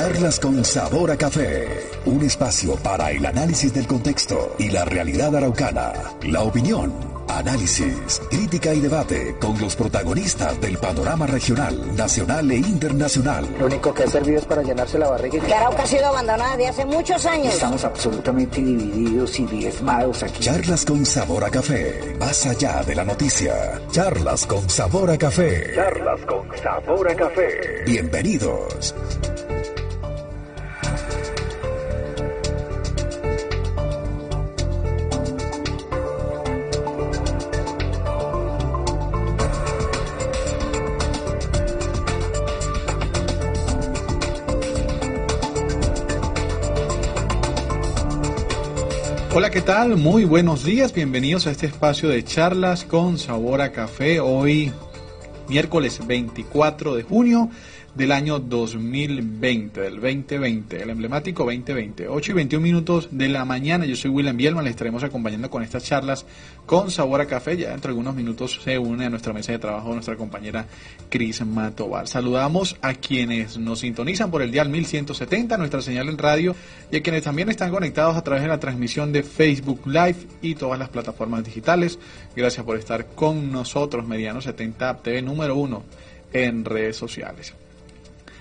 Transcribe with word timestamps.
Charlas 0.00 0.40
con 0.40 0.64
sabor 0.64 1.10
a 1.10 1.16
café. 1.18 1.68
Un 2.06 2.24
espacio 2.24 2.74
para 2.76 3.10
el 3.10 3.26
análisis 3.26 3.74
del 3.74 3.86
contexto 3.86 4.54
y 4.58 4.70
la 4.70 4.86
realidad 4.86 5.36
araucana. 5.36 5.92
La 6.22 6.40
opinión, 6.40 6.90
análisis, 7.28 8.22
crítica 8.30 8.72
y 8.72 8.80
debate 8.80 9.36
con 9.38 9.60
los 9.60 9.76
protagonistas 9.76 10.58
del 10.58 10.78
panorama 10.78 11.26
regional, 11.26 11.94
nacional 11.94 12.50
e 12.50 12.56
internacional. 12.56 13.46
Lo 13.58 13.66
único 13.66 13.92
que 13.92 14.04
ha 14.04 14.06
servido 14.06 14.38
es 14.38 14.46
para 14.46 14.62
llenarse 14.62 14.98
la 14.98 15.10
barriga. 15.10 15.38
Que 15.38 15.52
Arauca 15.52 15.82
ha 15.82 15.86
sido 15.86 16.06
abandonada 16.06 16.56
desde 16.56 16.68
hace 16.70 16.84
muchos 16.86 17.26
años. 17.26 17.52
Estamos 17.52 17.84
absolutamente 17.84 18.62
divididos 18.62 19.38
y 19.38 19.44
diezmados 19.44 20.22
aquí. 20.22 20.40
Charlas 20.40 20.86
con 20.86 21.04
sabor 21.04 21.44
a 21.44 21.50
café. 21.50 22.16
Más 22.18 22.46
allá 22.46 22.82
de 22.84 22.94
la 22.94 23.04
noticia. 23.04 23.82
Charlas 23.90 24.46
con 24.46 24.66
sabor 24.70 25.10
a 25.10 25.18
café. 25.18 25.74
Charlas 25.74 26.20
con 26.22 26.48
sabor 26.56 27.10
a 27.10 27.14
café. 27.14 27.84
Bienvenidos. 27.84 28.94
Hola, 49.40 49.48
¿qué 49.48 49.62
tal? 49.62 49.96
Muy 49.96 50.26
buenos 50.26 50.64
días, 50.64 50.92
bienvenidos 50.92 51.46
a 51.46 51.50
este 51.50 51.64
espacio 51.64 52.10
de 52.10 52.22
charlas 52.22 52.84
con 52.84 53.16
sabor 53.16 53.62
a 53.62 53.72
café. 53.72 54.20
Hoy, 54.20 54.70
miércoles 55.48 56.06
24 56.06 56.94
de 56.94 57.04
junio 57.04 57.48
del 57.94 58.12
año 58.12 58.38
2020, 58.38 59.80
del 59.80 59.94
2020, 59.94 60.82
el 60.82 60.90
emblemático 60.90 61.44
2020. 61.44 62.08
8 62.08 62.32
y 62.32 62.34
21 62.34 62.62
minutos 62.62 63.08
de 63.10 63.28
la 63.28 63.44
mañana, 63.44 63.84
yo 63.84 63.96
soy 63.96 64.10
William 64.10 64.36
Bielman, 64.36 64.64
les 64.64 64.72
estaremos 64.72 65.02
acompañando 65.02 65.50
con 65.50 65.62
estas 65.62 65.84
charlas 65.84 66.26
con 66.66 66.90
sabor 66.90 67.20
a 67.20 67.26
café. 67.26 67.56
Ya 67.56 67.70
dentro 67.70 67.88
de 67.88 67.92
algunos 67.92 68.14
minutos 68.14 68.60
se 68.62 68.78
une 68.78 69.06
a 69.06 69.10
nuestra 69.10 69.32
mesa 69.32 69.52
de 69.52 69.58
trabajo 69.58 69.92
nuestra 69.92 70.16
compañera 70.16 70.66
Cris 71.08 71.44
Matobar. 71.44 72.06
Saludamos 72.06 72.76
a 72.80 72.94
quienes 72.94 73.58
nos 73.58 73.80
sintonizan 73.80 74.30
por 74.30 74.42
el 74.42 74.50
dial 74.50 74.68
1170, 74.68 75.56
nuestra 75.58 75.82
señal 75.82 76.08
en 76.08 76.18
radio, 76.18 76.54
y 76.90 76.96
a 76.96 77.02
quienes 77.02 77.22
también 77.22 77.48
están 77.48 77.70
conectados 77.70 78.16
a 78.16 78.22
través 78.22 78.42
de 78.42 78.48
la 78.48 78.60
transmisión 78.60 79.12
de 79.12 79.22
Facebook 79.22 79.86
Live 79.86 80.16
y 80.42 80.54
todas 80.54 80.78
las 80.78 80.88
plataformas 80.88 81.44
digitales. 81.44 81.98
Gracias 82.36 82.64
por 82.64 82.76
estar 82.76 83.06
con 83.06 83.50
nosotros, 83.50 84.06
Mediano 84.06 84.40
70 84.40 84.98
TV 84.98 85.22
número 85.22 85.56
uno 85.56 85.82
en 86.32 86.64
redes 86.64 86.96
sociales. 86.96 87.54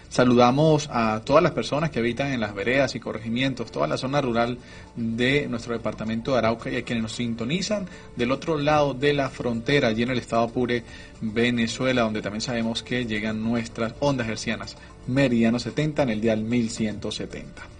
Saludamos 0.09 0.89
a 0.91 1.21
todas 1.23 1.43
las 1.43 1.51
personas 1.51 1.91
que 1.91 1.99
habitan 1.99 2.33
en 2.33 2.39
las 2.39 2.55
veredas 2.55 2.95
y 2.95 2.99
corregimientos, 2.99 3.71
toda 3.71 3.87
la 3.87 3.95
zona 3.95 4.19
rural 4.21 4.57
de 4.95 5.47
nuestro 5.47 5.73
departamento 5.73 6.31
de 6.31 6.39
Arauca 6.39 6.71
y 6.71 6.77
a 6.77 6.83
quienes 6.83 7.03
nos 7.03 7.11
sintonizan 7.11 7.85
del 8.15 8.31
otro 8.31 8.57
lado 8.57 8.95
de 8.95 9.13
la 9.13 9.29
frontera, 9.29 9.89
allí 9.89 10.01
en 10.01 10.09
el 10.09 10.17
estado 10.17 10.43
Apure, 10.43 10.83
Venezuela, 11.21 12.01
donde 12.01 12.23
también 12.23 12.41
sabemos 12.41 12.81
que 12.81 13.05
llegan 13.05 13.43
nuestras 13.43 13.93
ondas 13.99 14.27
hercianas, 14.27 14.77
Meridiano 15.05 15.59
70 15.59 16.03
en 16.03 16.09
el 16.09 16.21
dial 16.21 16.41
1170 16.41 17.78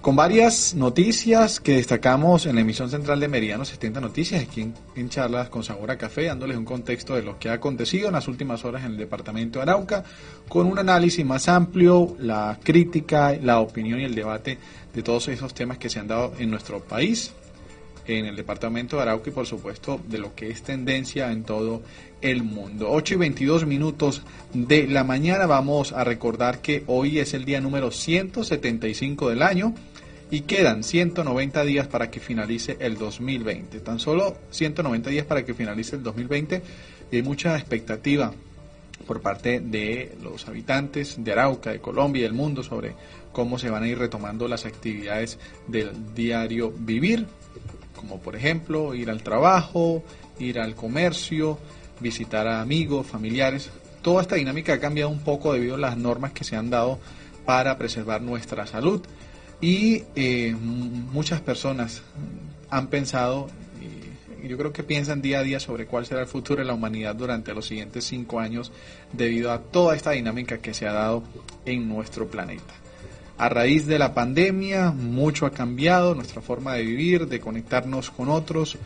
con 0.00 0.16
varias 0.16 0.74
noticias 0.74 1.60
que 1.60 1.74
destacamos 1.74 2.46
en 2.46 2.54
la 2.54 2.62
emisión 2.62 2.88
central 2.88 3.20
de 3.20 3.28
Meridiano 3.28 3.66
70 3.66 4.00
Noticias, 4.00 4.42
aquí 4.42 4.72
en, 4.96 5.08
charlas 5.10 5.50
con 5.50 5.62
Sabor 5.62 5.90
a 5.90 5.98
Café, 5.98 6.24
dándoles 6.24 6.56
un 6.56 6.64
contexto 6.64 7.14
de 7.14 7.22
lo 7.22 7.38
que 7.38 7.50
ha 7.50 7.54
acontecido 7.54 8.08
en 8.08 8.14
las 8.14 8.26
últimas 8.26 8.64
horas 8.64 8.84
en 8.84 8.92
el 8.92 8.96
departamento 8.96 9.58
de 9.58 9.64
Arauca, 9.64 10.04
con 10.48 10.66
un 10.66 10.78
análisis 10.78 11.24
más 11.26 11.48
amplio, 11.48 12.16
la 12.18 12.58
crítica, 12.62 13.36
la 13.42 13.60
opinión 13.60 14.00
y 14.00 14.04
el 14.04 14.14
debate 14.14 14.56
de 14.94 15.02
todos 15.02 15.28
esos 15.28 15.52
temas 15.52 15.76
que 15.76 15.90
se 15.90 15.98
han 15.98 16.08
dado 16.08 16.32
en 16.38 16.50
nuestro 16.50 16.80
país, 16.80 17.32
en 18.06 18.24
el 18.24 18.36
departamento 18.36 18.96
de 18.96 19.02
Arauca 19.02 19.28
y 19.28 19.32
por 19.34 19.46
supuesto 19.46 20.00
de 20.08 20.16
lo 20.16 20.34
que 20.34 20.48
es 20.48 20.62
tendencia 20.62 21.30
en 21.30 21.44
todo 21.44 21.82
el 22.22 22.42
mundo. 22.42 22.88
8 22.90 23.14
y 23.14 23.16
22 23.18 23.66
minutos 23.66 24.22
de 24.54 24.86
la 24.86 25.04
mañana 25.04 25.46
vamos 25.46 25.92
a 25.92 26.04
recordar 26.04 26.60
que 26.60 26.84
hoy 26.86 27.18
es 27.18 27.34
el 27.34 27.44
día 27.44 27.60
número 27.60 27.90
175 27.90 29.28
del 29.28 29.42
año 29.42 29.74
y 30.30 30.42
quedan 30.42 30.84
190 30.84 31.64
días 31.64 31.88
para 31.88 32.10
que 32.10 32.20
finalice 32.20 32.76
el 32.80 32.96
2020. 32.96 33.80
Tan 33.80 33.98
solo 33.98 34.36
190 34.50 35.10
días 35.10 35.26
para 35.26 35.44
que 35.44 35.54
finalice 35.54 35.96
el 35.96 36.02
2020 36.02 36.62
y 37.10 37.16
hay 37.16 37.22
mucha 37.22 37.56
expectativa 37.56 38.32
por 39.06 39.20
parte 39.20 39.58
de 39.60 40.16
los 40.22 40.46
habitantes 40.46 41.16
de 41.18 41.32
Arauca, 41.32 41.70
de 41.70 41.80
Colombia 41.80 42.20
y 42.20 42.22
del 42.22 42.32
mundo 42.32 42.62
sobre 42.62 42.94
cómo 43.32 43.58
se 43.58 43.70
van 43.70 43.82
a 43.82 43.88
ir 43.88 43.98
retomando 43.98 44.46
las 44.46 44.66
actividades 44.66 45.38
del 45.66 46.14
diario 46.14 46.72
vivir, 46.76 47.26
como 47.96 48.20
por 48.20 48.36
ejemplo 48.36 48.94
ir 48.94 49.10
al 49.10 49.22
trabajo, 49.22 50.04
ir 50.38 50.60
al 50.60 50.76
comercio, 50.76 51.58
visitar 51.98 52.46
a 52.46 52.60
amigos, 52.60 53.06
familiares. 53.06 53.70
Toda 54.00 54.22
esta 54.22 54.36
dinámica 54.36 54.74
ha 54.74 54.80
cambiado 54.80 55.10
un 55.10 55.20
poco 55.20 55.52
debido 55.52 55.74
a 55.74 55.78
las 55.78 55.96
normas 55.96 56.32
que 56.32 56.44
se 56.44 56.54
han 56.54 56.70
dado 56.70 57.00
para 57.44 57.76
preservar 57.78 58.22
nuestra 58.22 58.66
salud 58.66 59.02
y 59.60 60.04
eh, 60.16 60.54
muchas 60.54 61.40
personas 61.40 62.02
han 62.70 62.86
pensado, 62.88 63.48
y 64.42 64.48
yo 64.48 64.56
creo 64.56 64.72
que 64.72 64.82
piensan 64.82 65.20
día 65.20 65.40
a 65.40 65.42
día 65.42 65.60
sobre 65.60 65.86
cuál 65.86 66.06
será 66.06 66.22
el 66.22 66.26
futuro 66.26 66.60
de 66.60 66.66
la 66.66 66.74
humanidad 66.74 67.14
durante 67.14 67.52
los 67.52 67.66
siguientes 67.66 68.04
cinco 68.04 68.40
años 68.40 68.72
debido 69.12 69.52
a 69.52 69.58
toda 69.60 69.94
esta 69.94 70.12
dinámica 70.12 70.58
que 70.58 70.72
se 70.72 70.86
ha 70.86 70.92
dado 70.92 71.22
en 71.66 71.88
nuestro 71.88 72.28
planeta. 72.28 72.74
A 73.36 73.48
raíz 73.48 73.86
de 73.86 73.98
la 73.98 74.12
pandemia, 74.12 74.90
mucho 74.90 75.46
ha 75.46 75.50
cambiado, 75.50 76.14
nuestra 76.14 76.42
forma 76.42 76.74
de 76.74 76.82
vivir, 76.82 77.26
de 77.26 77.40
conectarnos 77.40 78.10
con 78.10 78.28
otros, 78.28 78.76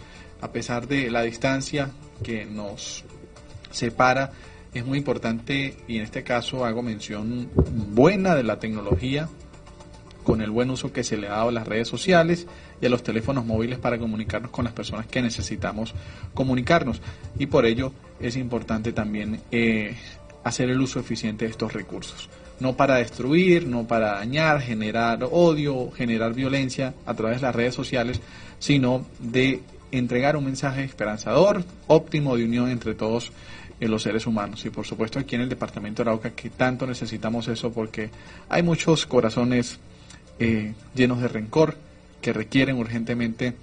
a 0.40 0.52
pesar 0.52 0.86
de 0.86 1.10
la 1.10 1.22
distancia 1.22 1.90
que 2.22 2.44
nos 2.44 3.04
separa. 3.70 4.32
Es 4.72 4.84
muy 4.84 4.98
importante, 4.98 5.76
y 5.88 5.98
en 5.98 6.04
este 6.04 6.22
caso 6.22 6.64
hago 6.64 6.82
mención 6.82 7.48
buena 7.54 8.34
de 8.34 8.44
la 8.44 8.58
tecnología, 8.58 9.28
con 10.24 10.40
el 10.40 10.50
buen 10.50 10.70
uso 10.70 10.92
que 10.92 11.04
se 11.04 11.16
le 11.16 11.28
ha 11.28 11.32
dado 11.32 11.50
a 11.50 11.52
las 11.52 11.68
redes 11.68 11.86
sociales 11.86 12.46
y 12.80 12.86
a 12.86 12.88
los 12.88 13.02
teléfonos 13.02 13.44
móviles 13.44 13.78
para 13.78 13.98
comunicarnos 13.98 14.50
con 14.50 14.64
las 14.64 14.72
personas 14.72 15.06
que 15.06 15.22
necesitamos 15.22 15.94
comunicarnos. 16.32 17.00
Y 17.38 17.46
por 17.46 17.66
ello 17.66 17.92
es 18.18 18.36
importante 18.36 18.92
también 18.92 19.40
eh, 19.52 19.94
hacer 20.42 20.70
el 20.70 20.80
uso 20.80 20.98
eficiente 20.98 21.44
de 21.44 21.50
estos 21.50 21.72
recursos. 21.72 22.28
No 22.60 22.76
para 22.76 22.96
destruir, 22.96 23.66
no 23.66 23.86
para 23.86 24.14
dañar, 24.14 24.60
generar 24.60 25.26
odio, 25.30 25.90
generar 25.90 26.34
violencia 26.34 26.94
a 27.04 27.14
través 27.14 27.40
de 27.40 27.46
las 27.46 27.54
redes 27.54 27.74
sociales, 27.74 28.20
sino 28.58 29.04
de 29.18 29.62
entregar 29.90 30.36
un 30.36 30.44
mensaje 30.44 30.84
esperanzador, 30.84 31.64
óptimo 31.86 32.36
de 32.36 32.44
unión 32.44 32.70
entre 32.70 32.94
todos 32.94 33.32
eh, 33.80 33.88
los 33.88 34.02
seres 34.02 34.26
humanos. 34.26 34.64
Y 34.64 34.70
por 34.70 34.86
supuesto 34.86 35.18
aquí 35.18 35.34
en 35.34 35.42
el 35.42 35.48
departamento 35.48 36.02
de 36.02 36.10
Arauca 36.10 36.30
que 36.30 36.50
tanto 36.50 36.86
necesitamos 36.86 37.48
eso 37.48 37.72
porque 37.72 38.10
hay 38.48 38.62
muchos 38.62 39.06
corazones 39.06 39.78
eh, 40.38 40.74
llenos 40.94 41.20
de 41.20 41.28
rencor, 41.28 41.76
que 42.20 42.32
requieren 42.32 42.76
urgentemente 42.76 43.54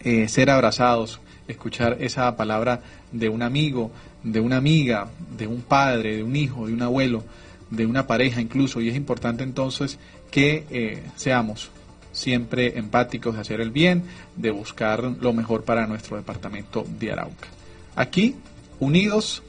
eh, 0.00 0.28
ser 0.28 0.50
abrazados, 0.50 1.20
escuchar 1.48 1.98
esa 2.00 2.36
palabra 2.36 2.82
de 3.12 3.28
un 3.28 3.42
amigo, 3.42 3.90
de 4.22 4.40
una 4.40 4.56
amiga, 4.56 5.08
de 5.36 5.46
un 5.46 5.62
padre, 5.62 6.16
de 6.16 6.22
un 6.22 6.34
hijo, 6.36 6.66
de 6.66 6.72
un 6.72 6.82
abuelo, 6.82 7.24
de 7.70 7.86
una 7.86 8.06
pareja 8.06 8.40
incluso. 8.40 8.80
Y 8.80 8.88
es 8.88 8.96
importante 8.96 9.44
entonces 9.44 9.98
que 10.30 10.66
eh, 10.70 11.02
seamos 11.16 11.70
siempre 12.12 12.78
empáticos 12.78 13.34
de 13.34 13.40
hacer 13.40 13.60
el 13.60 13.70
bien, 13.70 14.04
de 14.36 14.50
buscar 14.50 15.02
lo 15.02 15.32
mejor 15.32 15.64
para 15.64 15.86
nuestro 15.86 16.16
departamento 16.16 16.86
de 16.98 17.12
Arauca. 17.12 17.48
Aquí, 17.96 18.36
unidos, 18.80 19.42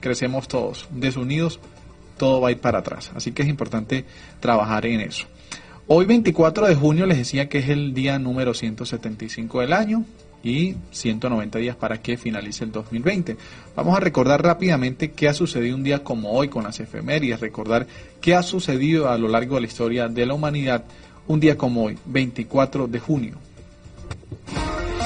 crecemos 0.00 0.48
todos. 0.48 0.88
Desunidos, 0.90 1.60
todo 2.16 2.40
va 2.40 2.48
a 2.48 2.52
ir 2.52 2.60
para 2.60 2.78
atrás. 2.78 3.10
Así 3.14 3.32
que 3.32 3.42
es 3.42 3.48
importante 3.48 4.04
trabajar 4.40 4.86
en 4.86 5.00
eso. 5.00 5.26
Hoy 5.92 6.04
24 6.04 6.68
de 6.68 6.76
junio 6.76 7.04
les 7.04 7.18
decía 7.18 7.48
que 7.48 7.58
es 7.58 7.68
el 7.68 7.92
día 7.92 8.16
número 8.20 8.54
175 8.54 9.60
del 9.60 9.72
año 9.72 10.04
y 10.40 10.76
190 10.92 11.58
días 11.58 11.74
para 11.74 12.00
que 12.00 12.16
finalice 12.16 12.62
el 12.62 12.70
2020. 12.70 13.36
Vamos 13.74 13.96
a 13.96 13.98
recordar 13.98 14.40
rápidamente 14.40 15.10
qué 15.10 15.26
ha 15.26 15.34
sucedido 15.34 15.74
un 15.74 15.82
día 15.82 16.04
como 16.04 16.30
hoy 16.30 16.46
con 16.46 16.62
las 16.62 16.78
efemérides, 16.78 17.40
recordar 17.40 17.88
qué 18.20 18.36
ha 18.36 18.44
sucedido 18.44 19.10
a 19.10 19.18
lo 19.18 19.26
largo 19.26 19.56
de 19.56 19.62
la 19.62 19.66
historia 19.66 20.06
de 20.06 20.26
la 20.26 20.34
humanidad 20.34 20.84
un 21.26 21.40
día 21.40 21.58
como 21.58 21.82
hoy, 21.82 21.98
24 22.06 22.86
de 22.86 23.00
junio. 23.00 23.34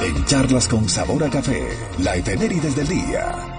En 0.03 0.25
charlas 0.27 0.69
con 0.69 0.87
sabor 0.91 1.25
a 1.25 1.31
café, 1.31 1.67
la 2.03 2.15
efemérides 2.15 2.77
del 2.77 2.89
día. 2.89 3.55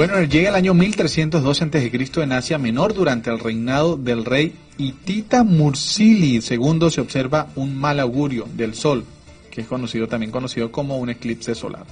Bueno, 0.00 0.22
llega 0.22 0.48
el 0.48 0.54
año 0.54 0.72
1302 0.72 1.60
a.C. 1.60 2.22
en 2.22 2.32
Asia 2.32 2.56
Menor 2.56 2.94
durante 2.94 3.28
el 3.28 3.38
reinado 3.38 3.98
del 3.98 4.24
rey 4.24 4.54
Hitita 4.78 5.44
Mursili. 5.44 6.40
Segundo, 6.40 6.88
se 6.88 7.02
observa 7.02 7.48
un 7.54 7.76
mal 7.76 8.00
augurio 8.00 8.48
del 8.54 8.72
sol, 8.72 9.04
que 9.50 9.60
es 9.60 9.66
conocido 9.66 10.08
también 10.08 10.32
conocido 10.32 10.72
como 10.72 10.96
un 10.96 11.10
eclipse 11.10 11.54
solar. 11.54 11.84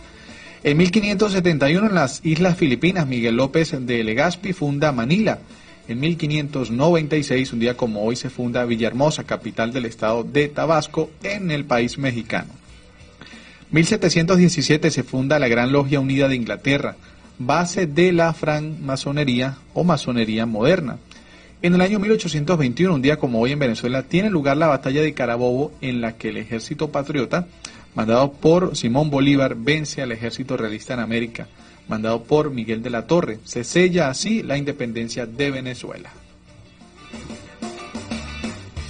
En 0.65 0.79
1571 0.79 1.87
en 1.87 1.95
las 1.95 2.25
Islas 2.25 2.57
Filipinas, 2.57 3.07
Miguel 3.07 3.37
López 3.37 3.75
de 3.79 4.03
Legazpi 4.03 4.55
funda 4.55 4.91
Manila. 4.91 5.41
En 5.87 6.01
1596, 6.01 7.53
un 7.53 7.59
día 7.59 7.77
como 7.77 8.05
hoy, 8.05 8.17
se 8.17 8.31
funda 8.31 8.65
Villahermosa, 8.65 9.25
capital 9.25 9.71
del 9.71 9.85
estado 9.85 10.25
de 10.25 10.49
Tabasco, 10.49 11.11
en 11.23 11.51
el 11.51 11.67
país 11.67 11.99
mexicano. 11.99 12.55
1717 13.71 14.91
se 14.91 15.03
funda 15.03 15.39
la 15.39 15.49
Gran 15.49 15.73
Logia 15.73 16.01
Unida 16.01 16.27
de 16.27 16.37
Inglaterra, 16.37 16.97
base 17.39 17.87
de 17.87 18.13
la 18.13 18.33
francmasonería 18.33 19.57
o 19.75 19.85
masonería 19.85 20.47
moderna. 20.47 20.99
En 21.63 21.75
el 21.75 21.81
año 21.81 21.99
1821, 21.99 22.95
un 22.95 23.03
día 23.03 23.19
como 23.19 23.41
hoy 23.41 23.53
en 23.53 23.59
Venezuela, 23.59 24.05
tiene 24.05 24.31
lugar 24.31 24.57
la 24.57 24.69
batalla 24.69 25.03
de 25.03 25.15
Carabobo 25.15 25.73
en 25.81 26.01
la 26.01 26.17
que 26.17 26.29
el 26.29 26.37
ejército 26.37 26.91
patriota, 26.91 27.47
mandado 27.95 28.33
por 28.33 28.77
Simón 28.77 29.11
Bolívar, 29.11 29.57
vence 29.57 30.03
al 30.03 30.13
ejército 30.13 30.57
realista 30.57 30.95
en 30.95 31.01
América 31.01 31.49
mandado 31.89 32.23
por 32.23 32.51
Miguel 32.51 32.83
de 32.83 32.91
la 32.91 33.07
Torre. 33.07 33.41
Se 33.45 33.65
sella 33.65 34.09
así 34.09 34.43
la 34.43 34.57
independencia 34.57 35.27
de 35.27 35.51
Venezuela. 35.51 36.11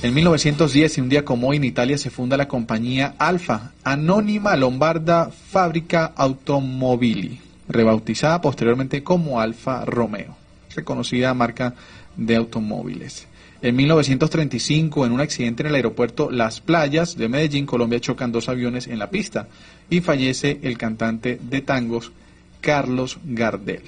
En 0.02 0.14
1910, 0.14 0.98
un 0.98 1.08
día 1.08 1.24
como 1.24 1.48
hoy 1.48 1.56
en 1.56 1.64
Italia, 1.64 1.98
se 1.98 2.10
funda 2.10 2.36
la 2.36 2.46
compañía 2.46 3.14
Alfa, 3.18 3.72
anónima 3.82 4.56
lombarda 4.56 5.30
fábrica 5.30 6.12
automobili, 6.14 7.40
rebautizada 7.68 8.40
posteriormente 8.40 9.02
como 9.02 9.40
Alfa 9.40 9.84
Romeo, 9.84 10.36
reconocida 10.74 11.34
marca 11.34 11.74
de 12.16 12.36
automóviles. 12.36 13.26
En 13.60 13.74
1935, 13.74 15.04
en 15.04 15.12
un 15.12 15.20
accidente 15.20 15.62
en 15.62 15.70
el 15.70 15.74
aeropuerto 15.74 16.30
Las 16.30 16.60
Playas 16.60 17.16
de 17.16 17.28
Medellín, 17.28 17.66
Colombia, 17.66 17.98
chocan 17.98 18.30
dos 18.30 18.48
aviones 18.48 18.86
en 18.86 19.00
la 19.00 19.10
pista 19.10 19.48
y 19.90 20.00
fallece 20.00 20.60
el 20.62 20.78
cantante 20.78 21.40
de 21.42 21.60
tangos 21.60 22.12
Carlos 22.60 23.18
Gardel. 23.24 23.82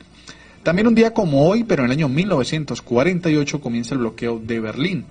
También 0.64 0.88
un 0.88 0.94
día 0.94 1.14
como 1.14 1.48
hoy, 1.48 1.64
pero 1.64 1.82
en 1.82 1.86
el 1.86 1.98
año 1.98 2.08
1948, 2.08 3.60
comienza 3.60 3.94
el 3.94 4.00
bloqueo 4.00 4.38
de 4.38 4.60
Berlín. 4.60 5.04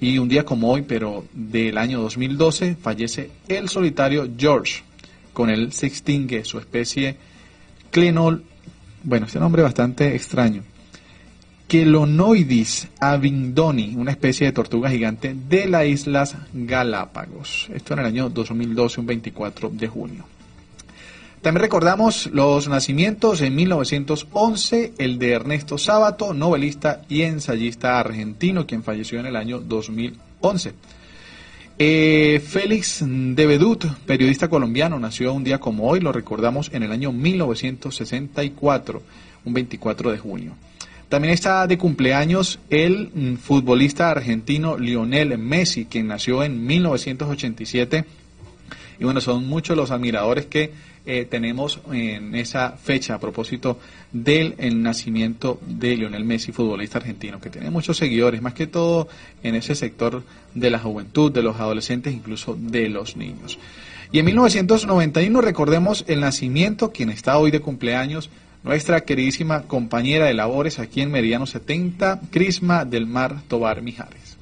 Y 0.00 0.18
un 0.18 0.28
día 0.28 0.44
como 0.44 0.70
hoy, 0.70 0.82
pero 0.82 1.24
del 1.34 1.76
año 1.76 2.00
2012, 2.00 2.76
fallece 2.76 3.30
el 3.48 3.68
solitario 3.68 4.28
George. 4.38 4.82
Con 5.32 5.50
él 5.50 5.72
se 5.72 5.86
extingue 5.86 6.44
su 6.44 6.58
especie 6.58 7.16
Clenol, 7.90 8.44
bueno, 9.02 9.26
este 9.26 9.40
nombre 9.40 9.62
bastante 9.62 10.14
extraño. 10.14 10.62
Kelonoidis 11.66 12.88
avindoni, 12.98 13.94
una 13.96 14.10
especie 14.10 14.46
de 14.46 14.52
tortuga 14.52 14.90
gigante 14.90 15.36
de 15.48 15.66
las 15.66 15.86
Islas 15.86 16.36
Galápagos. 16.52 17.70
Esto 17.72 17.94
en 17.94 18.00
el 18.00 18.06
año 18.06 18.28
2012, 18.28 19.00
un 19.00 19.06
24 19.06 19.70
de 19.70 19.88
junio. 19.88 20.24
También 21.42 21.62
recordamos 21.62 22.26
los 22.32 22.68
nacimientos 22.68 23.40
en 23.40 23.54
1911, 23.54 24.94
el 24.98 25.18
de 25.18 25.32
Ernesto 25.32 25.78
Sábato, 25.78 26.34
novelista 26.34 27.02
y 27.08 27.22
ensayista 27.22 27.98
argentino, 27.98 28.66
quien 28.66 28.82
falleció 28.82 29.20
en 29.20 29.26
el 29.26 29.36
año 29.36 29.58
2011. 29.60 30.74
Eh, 31.82 32.42
Félix 32.46 33.02
de 33.02 33.46
Bedut, 33.46 33.86
periodista 34.04 34.48
colombiano, 34.48 34.98
nació 34.98 35.32
un 35.32 35.44
día 35.44 35.60
como 35.60 35.88
hoy, 35.88 36.00
lo 36.00 36.12
recordamos 36.12 36.70
en 36.74 36.82
el 36.82 36.92
año 36.92 37.10
1964, 37.10 39.02
un 39.46 39.54
24 39.54 40.12
de 40.12 40.18
junio. 40.18 40.52
También 41.08 41.32
está 41.32 41.66
de 41.66 41.78
cumpleaños 41.78 42.58
el 42.68 43.10
mm, 43.14 43.36
futbolista 43.36 44.10
argentino 44.10 44.76
Lionel 44.76 45.38
Messi, 45.38 45.86
quien 45.86 46.08
nació 46.08 46.44
en 46.44 46.66
1987. 46.66 48.04
Y 48.98 49.04
bueno, 49.04 49.22
son 49.22 49.46
muchos 49.46 49.74
los 49.74 49.90
admiradores 49.90 50.44
que 50.44 50.72
eh, 51.06 51.24
tenemos 51.24 51.80
en 51.90 52.34
esa 52.34 52.72
fecha 52.72 53.14
a 53.14 53.18
propósito 53.18 53.80
del 54.12 54.54
nacimiento 54.82 55.58
de 55.66 55.96
Lionel 55.96 56.26
Messi, 56.26 56.52
futbolista 56.52 56.98
argentino, 56.98 57.40
que 57.40 57.48
tiene 57.48 57.70
muchos 57.70 57.96
seguidores, 57.96 58.42
más 58.42 58.52
que 58.52 58.66
todo 58.66 59.08
en 59.42 59.54
ese 59.54 59.74
sector 59.74 60.22
de 60.54 60.70
la 60.70 60.78
juventud, 60.78 61.32
de 61.32 61.42
los 61.42 61.56
adolescentes, 61.60 62.14
incluso 62.14 62.56
de 62.58 62.88
los 62.88 63.16
niños. 63.16 63.58
Y 64.12 64.18
en 64.18 64.24
1991 64.26 65.40
recordemos 65.40 66.04
el 66.08 66.20
nacimiento, 66.20 66.90
quien 66.90 67.10
está 67.10 67.38
hoy 67.38 67.50
de 67.50 67.60
cumpleaños, 67.60 68.30
nuestra 68.62 69.02
queridísima 69.02 69.62
compañera 69.62 70.26
de 70.26 70.34
labores 70.34 70.78
aquí 70.78 71.00
en 71.00 71.10
Meridiano 71.10 71.46
70, 71.46 72.20
Crisma 72.30 72.84
del 72.84 73.06
Mar 73.06 73.36
Tobar 73.48 73.82
Mijares. 73.82 74.36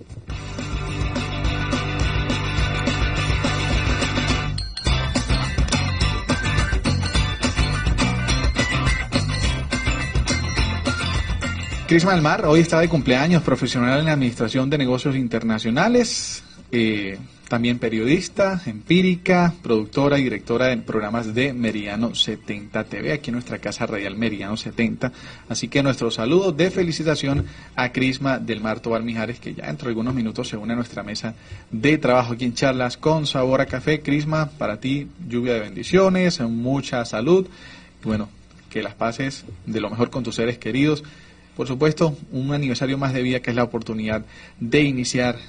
Crisma 11.88 12.12
del 12.12 12.20
Mar, 12.20 12.44
hoy 12.44 12.60
está 12.60 12.80
de 12.80 12.88
cumpleaños, 12.90 13.42
profesional 13.42 14.02
en 14.02 14.10
Administración 14.10 14.68
de 14.68 14.76
Negocios 14.76 15.16
Internacionales, 15.16 16.44
eh, 16.70 17.16
también 17.48 17.78
periodista, 17.78 18.60
empírica, 18.66 19.54
productora 19.62 20.18
y 20.18 20.24
directora 20.24 20.66
de 20.66 20.76
programas 20.76 21.34
de 21.34 21.54
Meridiano 21.54 22.14
70 22.14 22.84
TV, 22.84 23.14
aquí 23.14 23.30
en 23.30 23.36
nuestra 23.36 23.56
casa 23.56 23.86
radial 23.86 24.16
Meridiano 24.16 24.58
70. 24.58 25.12
Así 25.48 25.68
que 25.68 25.82
nuestro 25.82 26.10
saludo 26.10 26.52
de 26.52 26.70
felicitación 26.70 27.46
a 27.74 27.90
Crisma 27.90 28.38
del 28.38 28.60
Mar 28.60 28.80
Tobar 28.80 29.02
Mijares, 29.02 29.40
que 29.40 29.54
ya 29.54 29.68
dentro 29.68 29.86
de 29.86 29.92
algunos 29.92 30.14
minutos 30.14 30.46
se 30.46 30.58
une 30.58 30.74
a 30.74 30.76
nuestra 30.76 31.02
mesa 31.02 31.36
de 31.70 31.96
trabajo 31.96 32.34
aquí 32.34 32.44
en 32.44 32.52
Charlas 32.52 32.98
con 32.98 33.26
Sabor 33.26 33.62
a 33.62 33.66
Café. 33.66 34.02
Crisma, 34.02 34.50
para 34.58 34.78
ti, 34.78 35.08
lluvia 35.26 35.54
de 35.54 35.60
bendiciones, 35.60 36.38
mucha 36.40 37.02
salud. 37.06 37.46
Bueno, 38.04 38.28
que 38.68 38.82
las 38.82 38.92
pases 38.92 39.46
de 39.64 39.80
lo 39.80 39.88
mejor 39.88 40.10
con 40.10 40.22
tus 40.22 40.34
seres 40.34 40.58
queridos 40.58 41.02
por 41.58 41.66
supuesto, 41.66 42.16
un 42.30 42.54
aniversario 42.54 42.96
más 42.98 43.12
de 43.12 43.20
vida 43.20 43.40
que 43.40 43.50
es 43.50 43.56
la 43.56 43.64
oportunidad 43.64 44.24
de 44.60 44.82
iniciar 44.82 45.40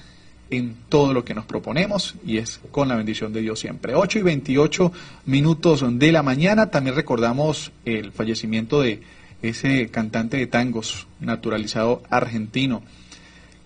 en 0.50 0.76
todo 0.90 1.14
lo 1.14 1.24
que 1.24 1.36
nos 1.36 1.46
proponemos 1.46 2.16
y 2.26 2.38
es 2.38 2.60
con 2.72 2.88
la 2.88 2.96
bendición 2.96 3.32
de 3.32 3.42
Dios 3.42 3.60
siempre. 3.60 3.94
8 3.94 4.18
y 4.18 4.24
28 4.24 4.92
minutos 5.28 5.86
de 5.88 6.12
la 6.12 6.24
mañana. 6.24 6.72
También 6.72 6.96
recordamos 6.96 7.72
el 7.86 8.12
fallecimiento 8.12 8.82
de 8.82 9.04
ese 9.44 9.90
cantante 9.90 10.38
de 10.38 10.48
tangos 10.48 11.06
naturalizado 11.20 12.02
argentino, 12.10 12.82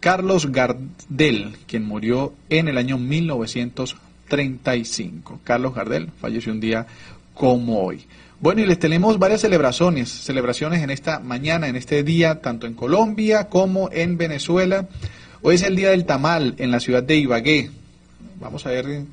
Carlos 0.02 0.52
Gardel, 0.52 1.56
quien 1.66 1.86
murió 1.86 2.34
en 2.50 2.68
el 2.68 2.78
año 2.78 2.98
1935. 2.98 5.40
Carlos 5.46 5.74
Gardel 5.74 6.10
falleció 6.20 6.52
un 6.52 6.60
día 6.60 6.88
como 7.34 7.86
hoy. 7.86 8.04
Bueno, 8.44 8.60
y 8.60 8.66
les 8.66 8.78
tenemos 8.78 9.20
varias 9.20 9.40
celebraciones, 9.40 10.10
celebraciones 10.10 10.84
en 10.84 10.90
esta 10.90 11.20
mañana, 11.20 11.70
en 11.70 11.78
este 11.78 12.04
día, 12.04 12.42
tanto 12.42 12.68
en 12.68 12.74
Colombia 12.74 13.48
como 13.48 13.90
en 13.90 14.18
Venezuela. 14.18 14.90
Hoy 15.44 15.56
es 15.56 15.64
el 15.64 15.78
Día 15.78 15.92
del 15.92 16.04
Tamal 16.04 16.56
en 16.58 16.70
la 16.70 16.82
ciudad 16.82 17.02
de 17.04 17.16
Ibagué. 17.16 17.72
Vamos 18.42 18.66
a 18.66 18.72
ver, 18.72 19.06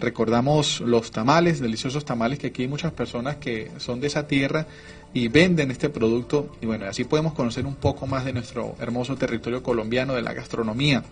recordamos 0.00 0.80
los 0.80 1.10
tamales, 1.10 1.60
deliciosos 1.60 2.06
tamales, 2.06 2.38
que 2.38 2.46
aquí 2.46 2.62
hay 2.62 2.68
muchas 2.68 2.92
personas 2.92 3.36
que 3.36 3.70
son 3.76 4.00
de 4.00 4.06
esa 4.06 4.26
tierra 4.26 4.66
y 5.12 5.28
venden 5.28 5.70
este 5.70 5.90
producto. 5.90 6.56
Y 6.62 6.64
bueno, 6.64 6.86
así 6.86 7.04
podemos 7.04 7.34
conocer 7.34 7.66
un 7.66 7.74
poco 7.74 8.06
más 8.06 8.24
de 8.24 8.32
nuestro 8.32 8.74
hermoso 8.80 9.16
territorio 9.16 9.62
colombiano, 9.62 10.14
de 10.14 10.22
la 10.22 10.32
gastronomía. 10.32 11.04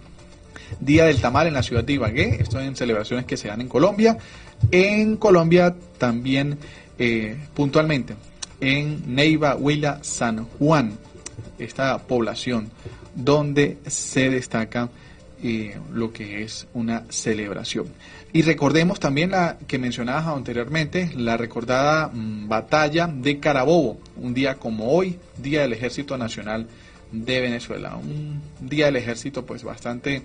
Día 0.80 1.04
del 1.04 1.20
Tamal 1.20 1.46
en 1.46 1.52
la 1.52 1.62
ciudad 1.62 1.84
de 1.84 1.92
Ibagué. 1.92 2.38
Esto 2.40 2.58
en 2.58 2.74
celebraciones 2.74 3.26
que 3.26 3.36
se 3.36 3.48
dan 3.48 3.60
en 3.60 3.68
Colombia. 3.68 4.16
En 4.70 5.18
Colombia 5.18 5.76
también 5.98 6.58
eh, 6.98 7.36
puntualmente 7.54 8.14
en 8.60 9.14
Neiva, 9.14 9.56
Huila, 9.56 9.98
San 10.02 10.44
Juan, 10.44 10.98
esta 11.58 11.98
población 11.98 12.70
donde 13.14 13.78
se 13.86 14.30
destaca 14.30 14.88
eh, 15.42 15.78
lo 15.92 16.12
que 16.12 16.42
es 16.42 16.66
una 16.74 17.04
celebración. 17.08 17.86
Y 18.32 18.42
recordemos 18.42 19.00
también 19.00 19.30
la 19.30 19.58
que 19.66 19.78
mencionabas 19.78 20.26
anteriormente, 20.26 21.10
la 21.16 21.36
recordada 21.36 22.08
mm, 22.08 22.48
batalla 22.48 23.06
de 23.06 23.38
Carabobo, 23.38 23.98
un 24.16 24.34
día 24.34 24.56
como 24.56 24.92
hoy, 24.92 25.18
Día 25.38 25.62
del 25.62 25.74
Ejército 25.74 26.16
Nacional 26.16 26.66
de 27.12 27.40
Venezuela. 27.40 27.96
Un 27.96 28.40
día 28.60 28.86
del 28.86 28.96
ejército 28.96 29.44
pues 29.44 29.62
bastante 29.62 30.22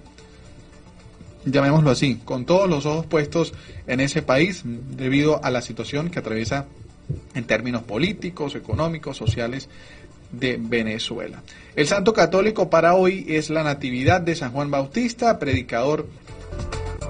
llamémoslo 1.45 1.89
así, 1.89 2.19
con 2.23 2.45
todos 2.45 2.69
los 2.69 2.85
ojos 2.85 3.05
puestos 3.05 3.53
en 3.87 3.99
ese 3.99 4.21
país 4.21 4.61
debido 4.63 5.43
a 5.43 5.49
la 5.49 5.61
situación 5.61 6.09
que 6.09 6.19
atraviesa 6.19 6.65
en 7.33 7.43
términos 7.45 7.83
políticos, 7.83 8.55
económicos, 8.55 9.17
sociales 9.17 9.69
de 10.31 10.57
Venezuela. 10.59 11.41
El 11.75 11.87
santo 11.87 12.13
católico 12.13 12.69
para 12.69 12.95
hoy 12.95 13.25
es 13.27 13.49
la 13.49 13.63
Natividad 13.63 14.21
de 14.21 14.35
San 14.35 14.51
Juan 14.51 14.71
Bautista, 14.71 15.39
predicador 15.39 16.07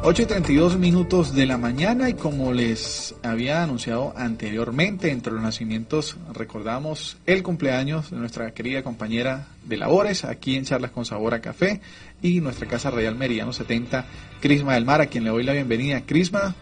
8 0.03 0.23
y 0.23 0.25
32 0.25 0.77
minutos 0.77 1.35
de 1.35 1.45
la 1.45 1.59
mañana 1.59 2.09
y 2.09 2.15
como 2.15 2.53
les 2.53 3.13
había 3.21 3.61
anunciado 3.61 4.15
anteriormente, 4.17 5.11
entre 5.11 5.31
los 5.31 5.43
nacimientos 5.43 6.17
recordamos 6.33 7.17
el 7.27 7.43
cumpleaños 7.43 8.09
de 8.09 8.17
nuestra 8.17 8.51
querida 8.51 8.81
compañera 8.81 9.49
de 9.63 9.77
labores 9.77 10.25
aquí 10.25 10.55
en 10.55 10.65
Charlas 10.65 10.89
con 10.89 11.05
Sabor 11.05 11.35
a 11.35 11.41
Café 11.41 11.81
y 12.19 12.41
nuestra 12.41 12.67
Casa 12.67 12.89
Real 12.89 13.15
Meridiano 13.15 13.53
70, 13.53 14.07
Crisma 14.39 14.73
del 14.73 14.85
Mar, 14.85 15.01
a 15.01 15.05
quien 15.05 15.23
le 15.23 15.29
doy 15.29 15.43
la 15.43 15.53
bienvenida. 15.53 16.01
Crisma, 16.01 16.55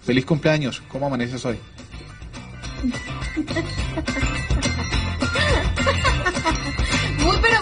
feliz 0.00 0.24
cumpleaños, 0.24 0.82
¿cómo 0.88 1.06
amaneces 1.06 1.44
hoy? 1.44 1.58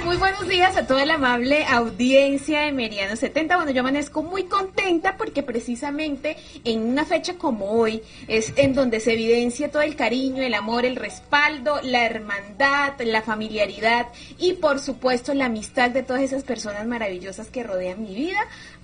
muy 0.09 0.17
buenos 0.17 0.49
días 0.49 0.75
a 0.79 0.87
toda 0.87 1.05
la 1.05 1.17
amable 1.17 1.67
audiencia 1.67 2.61
de 2.61 2.73
Meridiano 2.73 3.15
70. 3.15 3.57
Bueno, 3.57 3.73
yo 3.73 3.81
amanezco 3.81 4.23
muy 4.23 4.45
contenta 4.45 5.19
porque 5.19 5.43
precisamente 5.43 6.39
en 6.65 6.81
una 6.81 7.05
fecha 7.05 7.35
como 7.35 7.73
hoy 7.73 8.03
es 8.27 8.55
en 8.57 8.73
donde 8.73 9.01
se 9.01 9.13
evidencia 9.13 9.71
todo 9.71 9.83
el 9.83 9.97
cariño, 9.97 10.43
el 10.43 10.55
amor, 10.55 10.87
el 10.87 10.97
respaldo, 10.97 11.79
la 11.83 12.07
hermandad, 12.07 12.99
la 13.05 13.21
familiaridad 13.21 14.07
y 14.39 14.55
por 14.55 14.81
supuesto 14.81 15.35
la 15.35 15.45
amistad 15.45 15.91
de 15.91 16.03
todas 16.03 16.23
esas 16.23 16.43
personas 16.43 16.87
maravillosas 16.87 17.49
que 17.49 17.63
rodean 17.63 18.03
mi 18.03 18.15
vida. 18.15 18.39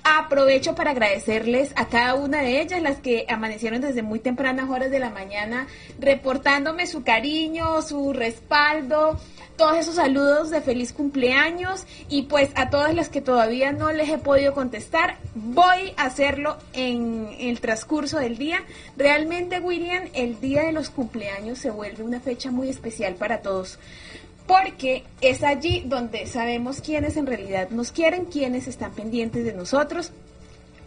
Aprovecho 0.07 0.75
para 0.75 0.91
agradecerles 0.91 1.73
a 1.77 1.89
cada 1.89 2.15
una 2.15 2.43
de 2.43 2.61
ellas, 2.61 2.83
las 2.83 2.99
que 2.99 3.25
amanecieron 3.27 3.81
desde 3.81 4.03
muy 4.03 4.19
tempranas 4.19 4.69
horas 4.69 4.91
de 4.91 4.99
la 4.99 5.09
mañana, 5.09 5.67
reportándome 5.99 6.87
su 6.87 7.03
cariño, 7.03 7.81
su 7.81 8.13
respaldo, 8.13 9.19
todos 9.57 9.79
esos 9.79 9.95
saludos 9.95 10.51
de 10.51 10.61
feliz 10.61 10.93
cumpleaños 10.93 11.87
y 12.11 12.25
pues 12.25 12.51
a 12.55 12.69
todas 12.69 12.95
las 12.95 13.09
que 13.09 13.23
todavía 13.23 13.73
no 13.73 13.93
les 13.93 14.11
he 14.11 14.19
podido 14.19 14.53
contestar, 14.53 15.17
voy 15.35 15.95
a 15.97 16.05
hacerlo 16.05 16.59
en 16.75 17.31
el 17.39 17.61
transcurso 17.61 18.19
del 18.19 18.37
día. 18.37 18.63
Realmente, 18.99 19.61
William, 19.61 20.09
el 20.13 20.39
día 20.39 20.65
de 20.65 20.73
los 20.73 20.91
cumpleaños 20.91 21.59
se 21.59 21.71
vuelve 21.71 22.03
una 22.03 22.21
fecha 22.21 22.51
muy 22.51 22.69
especial 22.69 23.15
para 23.15 23.41
todos. 23.41 23.79
Porque 24.47 25.05
es 25.21 25.43
allí 25.43 25.83
donde 25.87 26.27
sabemos 26.27 26.81
quiénes 26.81 27.17
en 27.17 27.27
realidad 27.27 27.71
nos 27.71 27.93
quieren, 27.93 28.27
quiénes 28.27 28.69
están 28.69 28.93
pendientes 28.93 29.45
de 29.45 29.55
nosotros, 29.55 30.13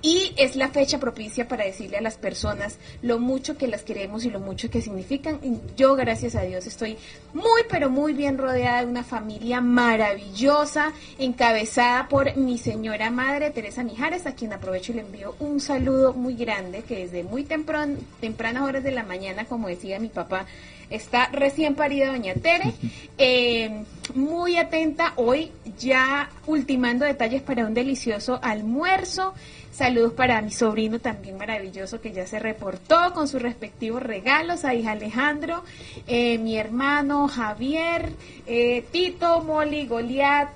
y 0.02 0.34
es 0.38 0.56
la 0.56 0.70
fecha 0.70 1.00
propicia 1.00 1.48
para 1.48 1.66
decirle 1.66 1.98
a 1.98 2.02
las 2.02 2.18
personas 2.18 2.78
lo 3.02 3.20
mucho 3.20 3.58
que 3.58 3.68
las 3.68 3.82
queremos 3.82 4.26
y 4.26 4.30
lo 4.30 4.40
mucho 4.40 4.70
que 4.70 4.82
significan. 4.82 5.40
Yo, 5.76 5.96
gracias 5.96 6.36
a 6.36 6.44
Dios, 6.44 6.68
estoy 6.68 6.98
muy, 7.34 7.64
pero 7.70 7.90
muy 7.90 8.14
bien 8.14 8.38
rodeada 8.38 8.82
de 8.82 8.86
una 8.86 9.04
familia 9.04 9.60
maravillosa, 9.60 10.94
encabezada 11.18 12.08
por 12.08 12.38
mi 12.38 12.58
señora 12.58 13.10
madre, 13.10 13.50
Teresa 13.50 13.84
Mijares, 13.84 14.28
a 14.28 14.36
quien 14.36 14.54
aprovecho 14.54 14.92
y 14.92 14.96
le 14.96 15.02
envío 15.02 15.36
un 15.40 15.60
saludo 15.60 16.14
muy 16.14 16.36
grande, 16.36 16.84
que 16.84 17.00
desde 17.00 17.24
muy 17.24 17.44
temprano, 17.44 17.98
tempranas 18.22 18.64
horas 18.64 18.84
de 18.84 18.92
la 18.92 19.04
mañana, 19.04 19.46
como 19.46 19.68
decía 19.68 20.00
mi 20.00 20.10
papá, 20.10 20.46
está 20.90 21.28
recién 21.28 21.76
parida 21.76 22.08
doña 22.08 22.34
Tere. 22.36 22.74
Eh, 23.18 23.84
muy 24.14 24.58
atenta 24.58 25.14
hoy, 25.16 25.52
ya 25.78 26.30
ultimando 26.46 27.06
detalles 27.06 27.42
para 27.42 27.66
un 27.66 27.74
delicioso 27.74 28.40
almuerzo. 28.42 29.34
Saludos 29.78 30.14
para 30.14 30.42
mi 30.42 30.50
sobrino 30.50 30.98
también 30.98 31.38
maravilloso 31.38 32.02
que 32.02 32.12
ya 32.12 32.26
se 32.26 32.40
reportó 32.40 33.14
con 33.14 33.28
sus 33.28 33.42
respectivos 33.42 34.02
regalos, 34.02 34.66
a 34.66 34.74
hija 34.74 34.94
Alejandro, 34.94 35.64
eh, 36.08 36.40
mi 36.40 36.58
hermano 36.58 37.28
Javier, 37.28 38.12
eh, 38.48 38.84
Tito, 38.92 39.42
Moli, 39.42 39.86
Goliat, 39.86 40.50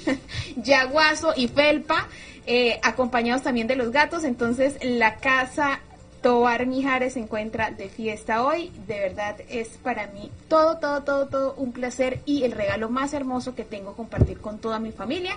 Yaguazo 0.56 1.34
y 1.36 1.48
Felpa, 1.48 2.08
eh, 2.46 2.80
acompañados 2.82 3.42
también 3.42 3.66
de 3.66 3.76
los 3.76 3.90
gatos. 3.90 4.24
Entonces 4.24 4.78
la 4.82 5.16
casa 5.16 5.80
Tobar 6.22 6.66
Mijares 6.66 7.14
se 7.14 7.20
encuentra 7.20 7.70
de 7.70 7.88
fiesta 7.88 8.44
hoy. 8.44 8.70
De 8.86 9.00
verdad 9.00 9.36
es 9.48 9.68
para 9.82 10.06
mí 10.06 10.30
todo, 10.48 10.78
todo, 10.78 11.02
todo, 11.02 11.26
todo 11.26 11.54
un 11.56 11.72
placer 11.72 12.20
y 12.24 12.44
el 12.44 12.52
regalo 12.52 12.88
más 12.88 13.12
hermoso 13.12 13.54
que 13.54 13.64
tengo 13.64 13.94
compartir 13.94 14.38
con 14.38 14.58
toda 14.58 14.78
mi 14.78 14.92
familia 14.92 15.36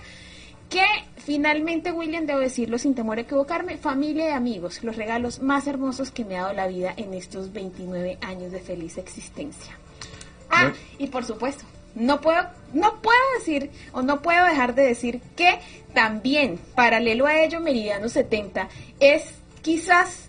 que 0.69 0.83
finalmente, 1.17 1.91
William, 1.91 2.25
debo 2.25 2.39
decirlo 2.39 2.77
sin 2.77 2.95
temor 2.95 3.17
a 3.17 3.21
equivocarme, 3.21 3.77
familia 3.77 4.29
y 4.29 4.33
amigos, 4.33 4.83
los 4.83 4.95
regalos 4.95 5.39
más 5.41 5.67
hermosos 5.67 6.11
que 6.11 6.25
me 6.25 6.37
ha 6.37 6.43
dado 6.43 6.53
la 6.53 6.67
vida 6.67 6.93
en 6.97 7.13
estos 7.13 7.53
29 7.53 8.17
años 8.21 8.51
de 8.51 8.59
feliz 8.59 8.97
existencia. 8.97 9.77
Ah, 10.49 10.73
y 10.97 11.07
por 11.07 11.23
supuesto, 11.23 11.65
no 11.95 12.19
puedo, 12.21 12.41
no 12.73 13.01
puedo 13.01 13.19
decir 13.37 13.71
o 13.93 14.01
no 14.01 14.21
puedo 14.21 14.45
dejar 14.45 14.75
de 14.75 14.83
decir 14.83 15.21
que 15.35 15.59
también, 15.93 16.59
paralelo 16.75 17.25
a 17.27 17.39
ello, 17.39 17.59
Meridiano 17.59 18.09
70 18.09 18.67
es 18.99 19.35
quizás 19.61 20.24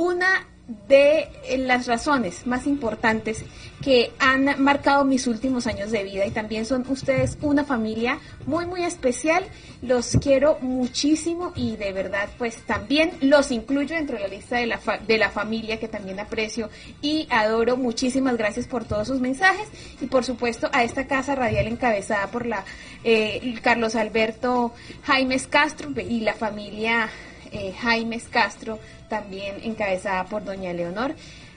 una 0.00 0.46
de 0.88 1.28
las 1.58 1.86
razones 1.86 2.46
más 2.46 2.66
importantes 2.66 3.44
que 3.82 4.12
han 4.18 4.62
marcado 4.62 5.04
mis 5.04 5.26
últimos 5.26 5.66
años 5.66 5.90
de 5.90 6.04
vida 6.04 6.24
y 6.24 6.30
también 6.30 6.64
son 6.64 6.86
ustedes 6.88 7.36
una 7.42 7.64
familia 7.64 8.18
muy 8.46 8.64
muy 8.64 8.84
especial. 8.84 9.44
Los 9.82 10.16
quiero 10.22 10.58
muchísimo 10.60 11.52
y 11.54 11.76
de 11.76 11.92
verdad 11.92 12.30
pues 12.38 12.62
también 12.62 13.12
los 13.20 13.50
incluyo 13.50 13.94
dentro 13.94 14.16
de 14.16 14.22
la 14.22 14.28
lista 14.28 14.56
de 14.56 14.66
la, 14.66 14.80
de 15.06 15.18
la 15.18 15.28
familia 15.28 15.78
que 15.78 15.88
también 15.88 16.18
aprecio 16.18 16.70
y 17.02 17.26
adoro. 17.28 17.76
Muchísimas 17.76 18.38
gracias 18.38 18.66
por 18.66 18.84
todos 18.84 19.08
sus 19.08 19.20
mensajes 19.20 19.68
y 20.00 20.06
por 20.06 20.24
supuesto 20.24 20.70
a 20.72 20.82
esta 20.82 21.06
casa 21.06 21.34
radial 21.34 21.66
encabezada 21.66 22.28
por 22.28 22.46
la 22.46 22.64
eh, 23.04 23.54
Carlos 23.62 23.96
Alberto 23.96 24.72
Jaimes 25.02 25.46
Castro 25.46 25.90
y 26.00 26.20
la 26.20 26.34
familia 26.34 27.10
eh, 27.52 27.72
Jaimes 27.72 28.24
Castro 28.28 28.78
también 29.08 29.56
encabezada 29.62 30.24
por 30.24 30.44
doña 30.44 30.72
Leonor. 30.72 31.14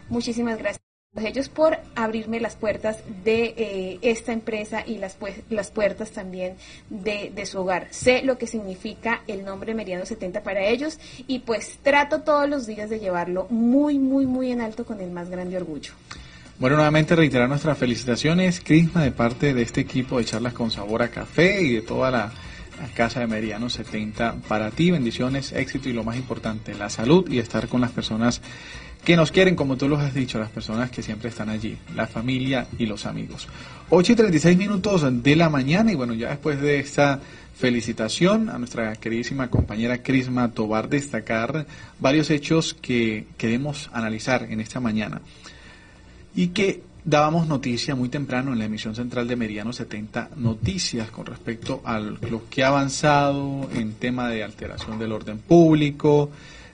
Muchísimas 0.10 0.58
gracias 0.58 0.84
a 1.16 1.28
ellos 1.28 1.48
por 1.48 1.78
abrirme 1.96 2.40
las 2.40 2.56
puertas 2.56 2.98
de 3.24 3.54
eh, 3.56 4.00
esta 4.02 4.34
empresa 4.34 4.84
y 4.86 4.98
las, 4.98 5.14
pues, 5.14 5.42
las 5.50 5.70
puertas 5.70 6.12
también 6.12 6.56
de, 6.90 7.32
de, 7.34 7.46
su 7.46 7.60
hogar. 7.60 7.88
Sé 7.92 8.24
lo 8.24 8.38
que 8.38 8.48
significa 8.48 9.22
el 9.28 9.46
nombre 9.46 9.76
Meridiano 9.76 10.06
70 10.06 10.42
para 10.42 10.66
ellos 10.66 11.00
y 11.28 11.40
pues 11.40 11.78
trato 11.84 12.22
todos 12.22 12.50
los 12.50 12.66
días 12.66 12.90
de 12.90 13.00
llevarlo 13.00 13.48
muy, 13.50 14.00
muy, 14.00 14.26
muy 14.26 14.52
en 14.52 14.62
alto 14.62 14.86
con 14.86 15.02
el 15.02 15.12
más 15.12 15.30
grande 15.30 15.58
orgullo. 15.58 15.94
Bueno, 16.60 16.78
nuevamente 16.78 17.16
reiterar 17.16 17.50
nuestras 17.50 17.78
felicitaciones, 17.78 18.62
Crisma, 18.62 19.04
de 19.04 19.12
parte 19.12 19.54
de 19.54 19.62
este 19.64 19.82
equipo 19.82 20.18
de 20.18 20.26
charlas 20.26 20.54
con 20.54 20.72
sabor 20.72 21.02
a 21.02 21.10
café 21.10 21.62
y 21.62 21.76
de 21.76 21.82
toda 21.82 22.10
la 22.10 22.32
Casa 22.94 23.20
de 23.20 23.28
Meridiano 23.28 23.70
70 23.70 24.36
para 24.48 24.72
ti. 24.72 24.92
Bendiciones, 24.92 25.52
éxito 25.52 25.90
y 25.90 25.94
lo 25.94 26.04
más 26.04 26.18
importante, 26.18 26.74
la 26.74 26.90
salud 26.90 27.30
y 27.30 27.40
estar 27.40 27.68
con 27.68 27.82
las 27.82 27.92
personas 27.92 28.42
que 29.04 29.18
nos 29.18 29.32
quieren, 29.32 29.56
como 29.56 29.76
tú 29.76 29.90
los 29.90 30.00
has 30.00 30.14
dicho, 30.14 30.40
las 30.40 30.50
personas 30.50 30.90
que 30.90 31.02
siempre 31.02 31.30
están 31.30 31.50
allí, 31.50 31.78
la 31.96 32.08
familia 32.08 32.68
y 32.78 32.86
los 32.86 33.06
amigos. 33.06 33.48
8 33.90 34.14
y 34.14 34.16
36 34.16 34.58
minutos 34.58 35.06
de 35.24 35.36
la 35.36 35.50
mañana 35.50 35.92
y 35.92 35.96
bueno, 35.96 36.14
ya 36.14 36.30
después 36.30 36.62
de 36.62 36.80
esta 36.80 37.20
felicitación 37.56 38.50
a 38.50 38.58
nuestra 38.58 38.96
queridísima 38.96 39.50
compañera 39.50 40.02
Crisma 40.02 40.52
Tobar, 40.52 40.90
destacar 40.90 41.66
varios 42.00 42.30
hechos 42.30 42.74
que 42.74 43.28
queremos 43.38 43.90
analizar 43.94 44.48
en 44.50 44.62
esta 44.62 44.80
mañana 44.80 45.22
y 46.36 46.48
que 46.48 46.82
dábamos 47.06 47.48
noticia 47.48 47.96
muy 47.96 48.10
temprano 48.10 48.54
en 48.54 48.60
la 48.60 48.66
emisión 48.66 48.96
central 48.96 49.28
de 49.28 49.36
Meridiano 49.36 49.74
70 49.74 50.30
Noticias 50.38 51.12
con 51.12 51.26
respecto 51.26 51.82
a 51.84 52.00
lo 52.00 52.50
que 52.50 52.64
ha 52.64 52.70
avanzado 52.70 53.70
en 53.74 53.94
tema 53.94 54.30
de 54.30 54.44
alteración 54.44 55.00
del 55.00 55.12
orden 55.12 55.40
público, 55.40 56.30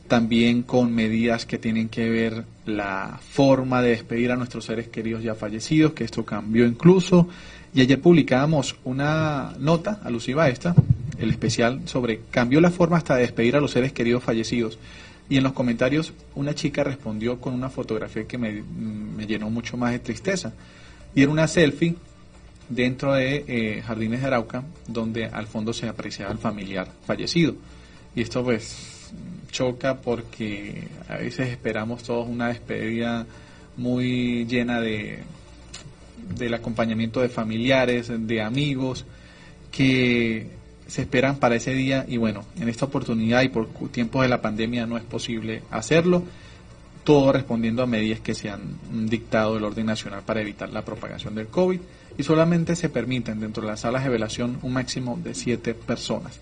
también 0.08 0.64
con 0.64 0.94
medidas 0.94 1.46
que 1.46 1.58
tienen 1.58 1.90
que 1.90 2.10
ver 2.10 2.46
la 2.66 3.20
forma 3.32 3.82
de 3.82 3.90
despedir 3.90 4.32
a 4.32 4.36
nuestros 4.36 4.66
seres 4.66 4.88
queridos 4.88 5.24
ya 5.24 5.36
fallecidos, 5.36 5.94
que 5.94 6.04
esto 6.04 6.26
cambió 6.26 6.66
incluso. 6.66 7.28
Y 7.74 7.82
ayer 7.82 8.02
publicábamos 8.02 8.76
una 8.84 9.54
nota 9.60 10.00
alusiva 10.04 10.46
a 10.46 10.50
esta, 10.50 10.76
el 11.20 11.30
especial 11.30 11.82
sobre 11.86 12.22
cambió 12.32 12.62
la 12.62 12.72
forma 12.72 12.98
hasta 12.98 13.16
de 13.16 13.22
despedir 13.22 13.56
a 13.56 13.62
los 13.62 13.72
seres 13.72 13.94
queridos 13.94 14.24
fallecidos. 14.24 14.80
Y 15.30 15.38
en 15.38 15.44
los 15.44 15.54
comentarios 15.54 16.14
una 16.36 16.56
chica 16.56 16.84
respondió 16.84 17.40
con 17.40 17.54
una 17.54 17.70
fotografía 17.70 18.26
que 18.26 18.38
me, 18.38 18.64
llenó 19.26 19.50
mucho 19.50 19.78
más 19.78 19.92
de 19.92 20.00
tristeza. 20.00 20.54
Y 21.14 21.22
era 21.22 21.32
una 21.32 21.48
selfie 21.48 21.96
dentro 22.68 23.14
de 23.14 23.46
eh, 23.48 23.82
Jardines 23.82 24.22
de 24.22 24.28
Arauca, 24.28 24.64
donde 24.88 25.26
al 25.26 25.48
fondo 25.48 25.72
se 25.74 25.88
apreciaba 25.88 26.32
el 26.32 26.40
familiar 26.40 26.92
fallecido. 27.06 27.56
Y 28.16 28.22
esto 28.22 28.44
pues 28.44 29.12
choca 29.52 30.02
porque 30.02 30.88
a 31.08 31.18
veces 31.18 31.50
esperamos 31.50 32.04
todos 32.04 32.28
una 32.28 32.48
despedida 32.50 33.26
muy 33.78 34.46
llena 34.46 34.82
de 34.82 35.20
del 36.36 36.54
acompañamiento 36.54 37.22
de 37.22 37.30
familiares, 37.30 38.12
de 38.12 38.42
amigos, 38.42 39.06
que 39.72 40.48
se 40.90 41.02
esperan 41.04 41.38
para 41.38 41.56
ese 41.56 41.74
día 41.74 42.06
y 42.08 42.18
bueno, 42.18 42.44
en 42.60 42.68
esta 42.68 42.86
oportunidad 42.86 43.44
y 43.44 43.50
por 43.50 43.68
tiempos 43.90 44.24
de 44.24 44.28
la 44.30 44.42
pandemia 44.42 44.86
no 44.86 44.98
es 44.98 45.04
posible 45.04 45.62
hacerlo, 45.70 46.24
todo 47.04 47.32
respondiendo 47.32 47.84
a 47.84 47.88
medidas 47.88 48.20
que 48.20 48.34
se 48.34 48.50
han 48.50 48.78
dictado 49.08 49.56
del 49.56 49.64
orden 49.64 49.86
nacional 49.86 50.22
para 50.26 50.42
evitar 50.42 50.70
la 50.70 50.84
propagación 50.84 51.36
del 51.36 51.48
COVID 51.48 51.80
y 52.18 52.24
solamente 52.24 52.76
se 52.76 52.90
permiten 52.90 53.40
dentro 53.40 53.64
de 53.64 53.70
las 53.70 53.82
salas 53.82 54.04
de 54.04 54.10
velación 54.10 54.58
un 54.64 54.74
máximo 54.74 55.20
de 55.24 55.34
siete 55.36 55.74
personas 55.74 56.40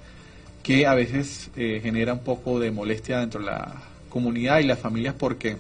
que 0.64 0.88
a 0.88 0.96
veces 0.96 1.52
eh, 1.56 1.80
genera 1.84 2.14
un 2.14 2.20
poco 2.20 2.60
de 2.60 2.72
molestia 2.72 3.20
dentro 3.20 3.42
de 3.42 3.48
la 3.48 3.84
comunidad 4.10 4.60
y 4.60 4.64
las 4.64 4.80
familias 4.80 5.14
porque 5.14 5.58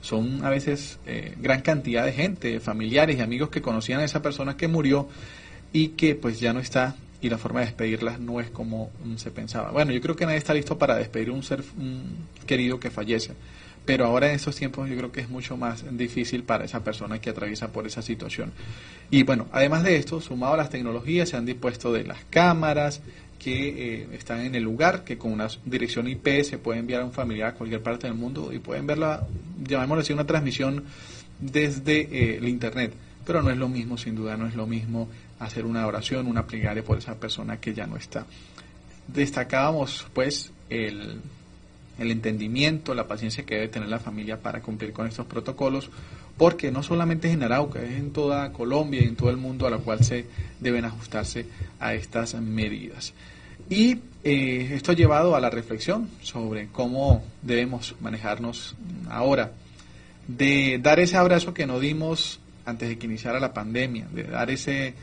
son 0.00 0.44
a 0.44 0.50
veces 0.50 0.98
eh, 1.06 1.34
gran 1.40 1.62
cantidad 1.62 2.04
de 2.04 2.12
gente, 2.12 2.60
familiares 2.60 3.18
y 3.18 3.20
amigos 3.20 3.50
que 3.50 3.62
conocían 3.62 4.00
a 4.00 4.04
esa 4.04 4.22
persona 4.22 4.56
que 4.56 4.68
murió 4.68 5.08
y 5.72 5.88
que 5.88 6.14
pues 6.14 6.40
ya 6.40 6.52
no 6.52 6.60
está 6.60 6.96
y 7.20 7.28
la 7.28 7.38
forma 7.38 7.60
de 7.60 7.66
despedirlas 7.66 8.20
no 8.20 8.40
es 8.40 8.50
como 8.50 8.90
mm, 9.04 9.16
se 9.16 9.30
pensaba. 9.30 9.70
Bueno, 9.70 9.92
yo 9.92 10.00
creo 10.00 10.16
que 10.16 10.24
nadie 10.24 10.38
está 10.38 10.54
listo 10.54 10.78
para 10.78 10.96
despedir 10.96 11.30
un 11.30 11.42
ser 11.42 11.64
querido 12.46 12.78
que 12.78 12.90
fallece, 12.90 13.32
pero 13.84 14.06
ahora 14.06 14.28
en 14.28 14.34
estos 14.34 14.56
tiempos 14.56 14.88
yo 14.88 14.96
creo 14.96 15.12
que 15.12 15.20
es 15.20 15.28
mucho 15.28 15.56
más 15.56 15.84
difícil 15.96 16.42
para 16.42 16.64
esa 16.64 16.84
persona 16.84 17.20
que 17.20 17.30
atraviesa 17.30 17.72
por 17.72 17.86
esa 17.86 18.02
situación. 18.02 18.52
Y 19.10 19.22
bueno, 19.22 19.46
además 19.50 19.82
de 19.82 19.96
esto, 19.96 20.20
sumado 20.20 20.54
a 20.54 20.56
las 20.58 20.70
tecnologías, 20.70 21.30
se 21.30 21.36
han 21.36 21.46
dispuesto 21.46 21.92
de 21.92 22.04
las 22.04 22.24
cámaras, 22.30 23.00
que 23.38 24.02
eh, 24.02 24.08
están 24.12 24.40
en 24.40 24.54
el 24.54 24.64
lugar, 24.64 25.04
que 25.04 25.16
con 25.16 25.32
una 25.32 25.48
dirección 25.64 26.08
IP 26.08 26.42
se 26.42 26.58
puede 26.58 26.80
enviar 26.80 27.02
a 27.02 27.04
un 27.04 27.12
familiar 27.12 27.50
a 27.50 27.54
cualquier 27.54 27.82
parte 27.82 28.06
del 28.06 28.16
mundo 28.16 28.52
y 28.52 28.58
pueden 28.58 28.86
verla, 28.86 29.26
llamémoslo 29.64 30.02
así, 30.02 30.12
una 30.12 30.26
transmisión 30.26 30.84
desde 31.40 32.00
eh, 32.00 32.38
el 32.38 32.48
Internet. 32.48 32.92
Pero 33.24 33.42
no 33.42 33.50
es 33.50 33.56
lo 33.56 33.68
mismo, 33.68 33.96
sin 33.96 34.16
duda, 34.16 34.36
no 34.36 34.46
es 34.46 34.54
lo 34.54 34.66
mismo 34.66 35.08
hacer 35.38 35.64
una 35.64 35.86
oración, 35.86 36.26
una 36.26 36.46
plegaria 36.46 36.84
por 36.84 36.98
esa 36.98 37.14
persona 37.14 37.60
que 37.60 37.74
ya 37.74 37.86
no 37.86 37.96
está. 37.96 38.26
Destacábamos, 39.06 40.06
pues, 40.12 40.52
el, 40.68 41.20
el 41.98 42.10
entendimiento, 42.10 42.94
la 42.94 43.06
paciencia 43.06 43.44
que 43.44 43.54
debe 43.54 43.68
tener 43.68 43.88
la 43.88 43.98
familia 43.98 44.40
para 44.40 44.60
cumplir 44.60 44.92
con 44.92 45.06
estos 45.06 45.26
protocolos, 45.26 45.90
porque 46.36 46.70
no 46.70 46.82
solamente 46.82 47.28
es 47.28 47.34
en 47.34 47.42
Arauca, 47.42 47.82
es 47.82 47.98
en 47.98 48.12
toda 48.12 48.52
Colombia 48.52 49.00
y 49.02 49.08
en 49.08 49.16
todo 49.16 49.30
el 49.30 49.36
mundo 49.36 49.66
a 49.66 49.70
la 49.70 49.78
cual 49.78 50.04
se 50.04 50.26
deben 50.60 50.84
ajustarse 50.84 51.46
a 51.80 51.94
estas 51.94 52.34
medidas. 52.34 53.12
Y 53.68 53.98
eh, 54.24 54.70
esto 54.72 54.92
ha 54.92 54.94
llevado 54.94 55.34
a 55.34 55.40
la 55.40 55.50
reflexión 55.50 56.08
sobre 56.22 56.68
cómo 56.68 57.24
debemos 57.42 57.96
manejarnos 58.00 58.76
ahora, 59.10 59.52
de 60.28 60.78
dar 60.80 61.00
ese 61.00 61.16
abrazo 61.16 61.54
que 61.54 61.66
no 61.66 61.80
dimos 61.80 62.40
antes 62.64 62.88
de 62.88 62.98
que 62.98 63.06
iniciara 63.06 63.40
la 63.40 63.52
pandemia, 63.52 64.06
de 64.12 64.24
dar 64.24 64.50
ese 64.50 64.94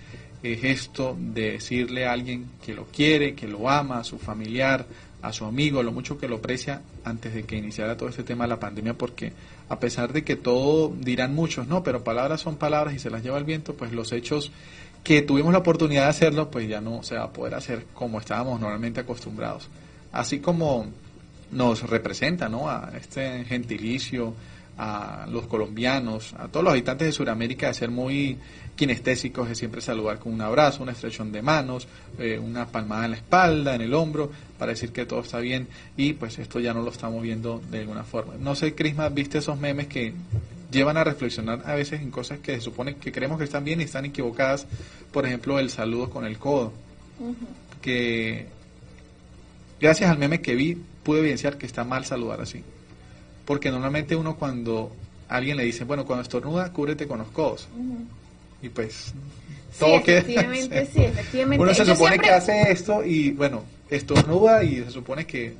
eh, 0.43 0.57
gesto 0.57 1.17
de 1.19 1.53
decirle 1.53 2.05
a 2.05 2.11
alguien 2.11 2.47
que 2.63 2.73
lo 2.73 2.85
quiere, 2.85 3.35
que 3.35 3.47
lo 3.47 3.69
ama, 3.69 3.99
a 3.99 4.03
su 4.03 4.17
familiar, 4.17 4.85
a 5.21 5.33
su 5.33 5.45
amigo, 5.45 5.81
lo 5.81 5.91
mucho 5.91 6.17
que 6.17 6.27
lo 6.27 6.37
aprecia 6.37 6.81
antes 7.03 7.33
de 7.33 7.43
que 7.43 7.57
iniciara 7.57 7.97
todo 7.97 8.09
este 8.09 8.23
tema 8.23 8.43
de 8.43 8.49
la 8.49 8.59
pandemia, 8.59 8.93
porque 8.93 9.33
a 9.69 9.79
pesar 9.79 10.13
de 10.13 10.23
que 10.23 10.35
todo 10.35 10.93
dirán 10.99 11.33
muchos, 11.33 11.67
no, 11.67 11.83
pero 11.83 12.03
palabras 12.03 12.41
son 12.41 12.57
palabras 12.57 12.93
y 12.93 12.99
se 12.99 13.09
las 13.09 13.23
lleva 13.23 13.37
el 13.37 13.43
viento, 13.43 13.73
pues 13.75 13.91
los 13.91 14.11
hechos 14.11 14.51
que 15.03 15.21
tuvimos 15.21 15.51
la 15.53 15.59
oportunidad 15.59 16.03
de 16.03 16.09
hacerlo, 16.09 16.49
pues 16.51 16.67
ya 16.67 16.81
no 16.81 17.03
se 17.03 17.15
va 17.15 17.25
a 17.25 17.33
poder 17.33 17.55
hacer 17.55 17.85
como 17.93 18.19
estábamos 18.19 18.59
normalmente 18.59 18.99
acostumbrados. 18.99 19.69
Así 20.11 20.39
como 20.39 20.87
nos 21.51 21.87
representa, 21.89 22.49
¿no? 22.49 22.69
A 22.69 22.91
este 22.99 23.43
gentilicio, 23.45 24.33
a 24.77 25.25
los 25.29 25.47
colombianos, 25.47 26.33
a 26.33 26.47
todos 26.47 26.63
los 26.63 26.71
habitantes 26.71 27.07
de 27.07 27.11
Sudamérica 27.11 27.67
de 27.67 27.73
ser 27.73 27.89
muy 27.89 28.37
kinestésicos, 28.75 29.47
de 29.47 29.55
siempre 29.55 29.79
saludar 29.79 30.19
con 30.19 30.33
un 30.33 30.41
abrazo, 30.41 30.83
una 30.83 30.91
estrechón 30.91 31.31
de 31.31 31.41
manos, 31.41 31.87
eh, 32.19 32.37
una 32.37 32.67
palmada 32.67 33.05
en 33.05 33.11
la 33.11 33.17
espalda, 33.17 33.75
en 33.75 33.81
el 33.81 33.93
hombro, 33.93 34.31
para 34.57 34.73
decir 34.73 34.91
que 34.91 35.05
todo 35.05 35.21
está 35.21 35.39
bien 35.39 35.67
y 35.95 36.13
pues 36.13 36.39
esto 36.39 36.59
ya 36.59 36.73
no 36.73 36.81
lo 36.81 36.91
estamos 36.91 37.21
viendo 37.21 37.61
de 37.71 37.79
alguna 37.79 38.03
forma. 38.03 38.33
No 38.37 38.55
sé, 38.55 38.75
Crisma, 38.75 39.07
¿viste 39.09 39.37
esos 39.37 39.57
memes 39.57 39.87
que 39.87 40.13
llevan 40.71 40.97
a 40.97 41.05
reflexionar 41.05 41.63
a 41.65 41.75
veces 41.75 42.01
en 42.01 42.11
cosas 42.11 42.39
que 42.39 42.55
se 42.55 42.61
supone 42.61 42.95
que 42.97 43.13
creemos 43.13 43.37
que 43.37 43.45
están 43.45 43.63
bien 43.63 43.79
y 43.79 43.85
están 43.85 44.03
equivocadas? 44.03 44.67
Por 45.13 45.25
ejemplo, 45.25 45.57
el 45.57 45.69
saludo 45.69 46.09
con 46.09 46.25
el 46.25 46.37
codo, 46.37 46.73
que 47.81 48.47
gracias 49.79 50.09
al 50.09 50.17
meme 50.17 50.41
que 50.41 50.55
vi 50.55 50.77
pude 51.03 51.19
evidenciar 51.19 51.57
que 51.57 51.65
está 51.65 51.85
mal 51.85 52.03
saludar 52.03 52.41
así 52.41 52.63
porque 53.45 53.71
normalmente 53.71 54.15
uno 54.15 54.35
cuando 54.35 54.91
alguien 55.29 55.57
le 55.57 55.63
dice, 55.63 55.83
bueno, 55.83 56.05
cuando 56.05 56.23
estornuda, 56.23 56.71
cúbrete 56.71 57.07
con 57.07 57.19
los 57.19 57.27
codos. 57.29 57.67
Y 58.61 58.69
pues 58.69 59.13
todo 59.79 60.01
sí, 60.03 60.11
efectivamente, 60.11 60.85
sí, 60.91 61.03
efectivamente. 61.03 61.63
Uno 61.63 61.73
se 61.73 61.85
supone 61.85 62.19
que 62.19 62.29
hace 62.29 62.71
esto 62.71 63.03
y 63.03 63.31
bueno, 63.31 63.63
estornuda 63.89 64.63
y 64.63 64.83
se 64.83 64.91
supone 64.91 65.25
que 65.25 65.55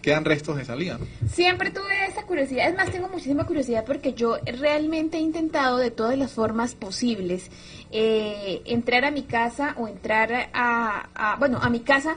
quedan 0.00 0.24
restos 0.24 0.56
de 0.56 0.64
salida. 0.64 0.98
Siempre 1.32 1.70
tuve 1.70 2.06
esa 2.08 2.24
curiosidad, 2.24 2.68
es 2.68 2.76
más, 2.76 2.90
tengo 2.90 3.08
muchísima 3.08 3.44
curiosidad 3.44 3.84
porque 3.84 4.14
yo 4.14 4.36
realmente 4.44 5.16
he 5.16 5.20
intentado 5.20 5.78
de 5.78 5.90
todas 5.90 6.18
las 6.18 6.32
formas 6.32 6.74
posibles 6.74 7.50
eh, 7.92 8.62
entrar 8.64 9.04
a 9.04 9.10
mi 9.10 9.22
casa 9.22 9.74
o 9.78 9.86
entrar 9.86 10.50
a, 10.52 11.08
a, 11.14 11.36
bueno, 11.36 11.58
a 11.62 11.70
mi 11.70 11.80
casa 11.80 12.16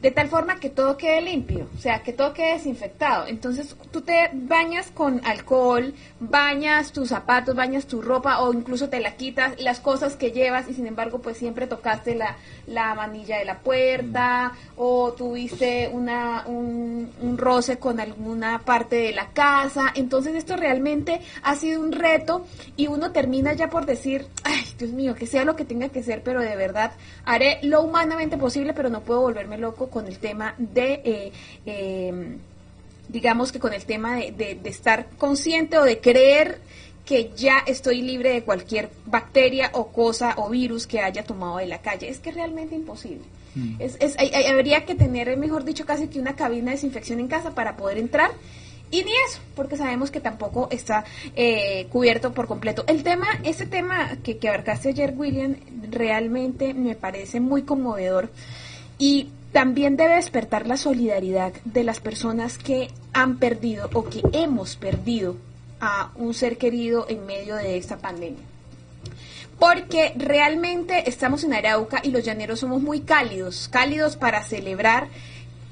de 0.00 0.10
tal 0.10 0.28
forma 0.28 0.60
que 0.60 0.70
todo 0.70 0.96
quede 0.96 1.20
limpio, 1.20 1.68
o 1.76 1.80
sea, 1.80 2.02
que 2.02 2.12
todo 2.12 2.32
quede 2.32 2.54
desinfectado. 2.54 3.26
Entonces 3.26 3.76
tú 3.90 4.00
te 4.02 4.30
bañas 4.32 4.90
con 4.92 5.20
alcohol, 5.24 5.94
bañas 6.20 6.92
tus 6.92 7.08
zapatos, 7.08 7.56
bañas 7.56 7.86
tu 7.86 8.00
ropa 8.00 8.40
o 8.40 8.52
incluso 8.52 8.88
te 8.88 9.00
la 9.00 9.16
quitas, 9.16 9.60
las 9.60 9.80
cosas 9.80 10.16
que 10.16 10.30
llevas 10.30 10.68
y 10.68 10.74
sin 10.74 10.86
embargo 10.86 11.20
pues 11.20 11.36
siempre 11.36 11.66
tocaste 11.66 12.14
la, 12.14 12.36
la 12.66 12.94
manilla 12.94 13.38
de 13.38 13.44
la 13.44 13.58
puerta 13.58 14.52
o 14.76 15.12
tuviste 15.12 15.90
una, 15.92 16.44
un, 16.46 17.12
un 17.20 17.38
roce 17.38 17.78
con 17.78 17.98
alguna 17.98 18.60
parte 18.60 18.96
de 18.96 19.12
la 19.12 19.30
casa. 19.30 19.92
Entonces 19.94 20.34
esto 20.36 20.56
realmente 20.56 21.20
ha 21.42 21.56
sido 21.56 21.80
un 21.80 21.92
reto 21.92 22.46
y 22.76 22.86
uno 22.86 23.10
termina 23.10 23.52
ya 23.54 23.68
por 23.68 23.84
decir, 23.84 24.26
ay 24.44 24.64
Dios 24.78 24.92
mío, 24.92 25.14
que 25.16 25.26
sea 25.26 25.44
lo 25.44 25.56
que 25.56 25.64
tenga 25.64 25.88
que 25.88 26.04
ser, 26.04 26.22
pero 26.22 26.40
de 26.40 26.54
verdad 26.54 26.92
haré 27.24 27.58
lo 27.62 27.82
humanamente 27.82 28.38
posible, 28.38 28.74
pero 28.74 28.90
no 28.90 29.00
puedo 29.00 29.22
volverme 29.22 29.58
loco 29.58 29.87
con 29.90 30.06
el 30.06 30.18
tema 30.18 30.54
de... 30.58 31.00
Eh, 31.04 31.32
em, 31.66 32.38
digamos 33.08 33.52
que 33.52 33.58
con 33.58 33.72
el 33.72 33.84
tema 33.86 34.16
de, 34.16 34.58
de, 34.62 34.68
estar 34.68 35.08
consciente 35.16 35.78
o 35.78 35.84
de 35.84 35.98
creer 35.98 36.60
que 37.06 37.30
ya 37.34 37.60
estoy 37.66 38.02
libre 38.02 38.34
de 38.34 38.42
cualquier 38.42 38.90
bacteria 39.06 39.70
o 39.72 39.88
cosa 39.88 40.34
o 40.36 40.50
virus 40.50 40.86
que 40.86 41.00
haya 41.00 41.24
tomado 41.24 41.56
de 41.56 41.66
la 41.66 41.80
calle. 41.80 42.10
Es 42.10 42.18
que 42.18 42.28
es 42.28 42.34
realmente 42.34 42.74
imposible. 42.74 43.24
Mm. 43.54 43.76
Es, 43.78 43.96
es, 44.00 44.14
habría 44.50 44.84
que 44.84 44.94
tener, 44.94 45.34
mejor 45.38 45.64
dicho, 45.64 45.86
casi 45.86 46.08
que 46.08 46.20
una 46.20 46.36
cabina 46.36 46.66
de 46.66 46.72
desinfección 46.72 47.18
en 47.18 47.28
casa 47.28 47.54
para 47.54 47.78
poder 47.78 47.96
entrar. 47.96 48.30
Y 48.90 49.04
ni 49.04 49.12
eso, 49.26 49.40
porque 49.54 49.76
sabemos 49.76 50.10
que 50.10 50.20
tampoco 50.20 50.68
está 50.70 51.04
eh, 51.36 51.86
cubierto 51.90 52.32
por 52.32 52.46
completo. 52.46 52.84
El 52.86 53.02
tema, 53.02 53.26
ese 53.42 53.66
tema 53.66 54.16
que, 54.22 54.38
que 54.38 54.48
abarcaste 54.48 54.90
ayer, 54.90 55.14
William, 55.16 55.56
realmente 55.90 56.74
me 56.74 56.94
parece 56.94 57.40
muy 57.40 57.62
conmovedor. 57.62 58.30
Y 58.98 59.28
también 59.52 59.96
debe 59.96 60.16
despertar 60.16 60.66
la 60.66 60.76
solidaridad 60.76 61.52
de 61.64 61.84
las 61.84 62.00
personas 62.00 62.58
que 62.58 62.90
han 63.12 63.38
perdido 63.38 63.88
o 63.94 64.04
que 64.04 64.22
hemos 64.32 64.76
perdido 64.76 65.36
a 65.80 66.10
un 66.16 66.34
ser 66.34 66.58
querido 66.58 67.06
en 67.08 67.24
medio 67.26 67.56
de 67.56 67.76
esta 67.76 67.98
pandemia. 67.98 68.44
Porque 69.58 70.12
realmente 70.16 71.08
estamos 71.08 71.42
en 71.44 71.54
Arauca 71.54 72.00
y 72.02 72.10
los 72.10 72.24
llaneros 72.24 72.60
somos 72.60 72.82
muy 72.82 73.00
cálidos, 73.00 73.68
cálidos 73.68 74.16
para 74.16 74.44
celebrar, 74.44 75.08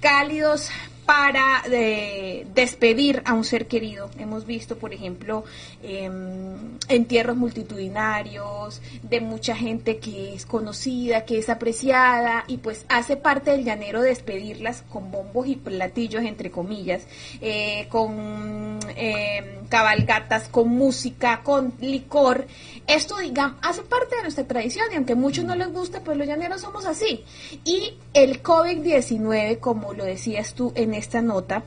cálidos 0.01 0.71
para 1.07 1.63
eh, 1.71 2.47
despedir 2.53 3.23
a 3.25 3.33
un 3.33 3.45
ser 3.45 3.69
querido. 3.69 4.11
Hemos 4.19 4.45
visto, 4.45 4.77
por 4.77 4.93
ejemplo, 4.93 5.45
em, 5.83 6.79
entierros 6.89 7.37
multitudinarios 7.37 8.83
de 9.03 9.21
mucha 9.21 9.55
gente 9.55 9.99
que 9.99 10.35
es 10.35 10.45
conocida, 10.47 11.25
que 11.25 11.39
es 11.39 11.49
apreciada 11.49 12.45
y 12.49 12.59
pues 12.59 12.85
hace 12.89 13.17
parte 13.17 13.53
del 13.53 13.65
llanero 13.65 14.03
despedirlas 14.03 14.83
con 14.91 15.13
bombos 15.13 15.47
y 15.47 15.55
platillos, 15.55 16.25
entre 16.25 16.51
comillas, 16.51 17.07
eh, 17.41 17.87
con 17.89 18.81
em, 18.97 19.67
cabalgatas, 19.69 20.49
con 20.49 20.69
música, 20.69 21.43
con 21.45 21.73
licor. 21.81 22.47
Esto, 22.89 23.19
digamos, 23.19 23.59
hace 23.63 23.83
parte 23.83 24.17
de 24.17 24.23
nuestra 24.23 24.47
tradición 24.47 24.87
y 24.93 24.97
aunque 24.97 25.15
muchos 25.15 25.45
no 25.45 25.55
les 25.55 25.73
gusta, 25.73 26.03
pues 26.03 26.17
los 26.19 26.27
llaneros 26.27 26.63
somos 26.63 26.85
así. 26.85 27.25
Y 27.65 27.95
el 28.13 28.43
COVID-19, 28.43 29.61
como 29.61 29.93
lo 29.93 30.05
decías 30.05 30.55
tú 30.55 30.73
en 30.75 30.96
esta 30.97 31.23
nota, 31.23 31.65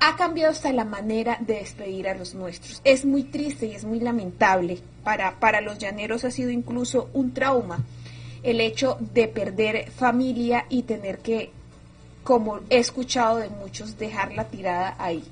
ha 0.00 0.16
cambiado 0.16 0.52
hasta 0.52 0.72
la 0.72 0.84
manera 0.84 1.38
de 1.40 1.54
despedir 1.54 2.08
a 2.08 2.14
los 2.14 2.34
nuestros. 2.34 2.80
Es 2.84 3.04
muy 3.04 3.24
triste 3.24 3.66
y 3.66 3.74
es 3.74 3.84
muy 3.84 4.00
lamentable. 4.00 4.78
Para, 5.02 5.38
para 5.38 5.60
los 5.60 5.78
llaneros 5.78 6.24
ha 6.24 6.30
sido 6.30 6.50
incluso 6.50 7.08
un 7.12 7.32
trauma 7.32 7.84
el 8.42 8.60
hecho 8.60 8.98
de 9.00 9.26
perder 9.28 9.90
familia 9.90 10.66
y 10.68 10.82
tener 10.82 11.18
que, 11.18 11.50
como 12.22 12.60
he 12.68 12.78
escuchado 12.78 13.38
de 13.38 13.48
muchos, 13.48 13.98
dejarla 13.98 14.44
tirada 14.44 14.94
ahí. 14.98 15.24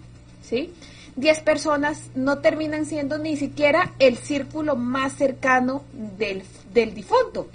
¿Sí? 0.43 0.73
Diez 1.15 1.41
personas 1.41 2.11
no 2.15 2.39
terminan 2.39 2.87
siendo 2.87 3.19
ni 3.19 3.37
siquiera 3.37 3.93
el 3.99 4.17
círculo 4.17 4.77
más 4.77 5.13
cercano 5.15 5.83
del, 5.93 6.43
del 6.73 6.95
difunto 6.95 7.49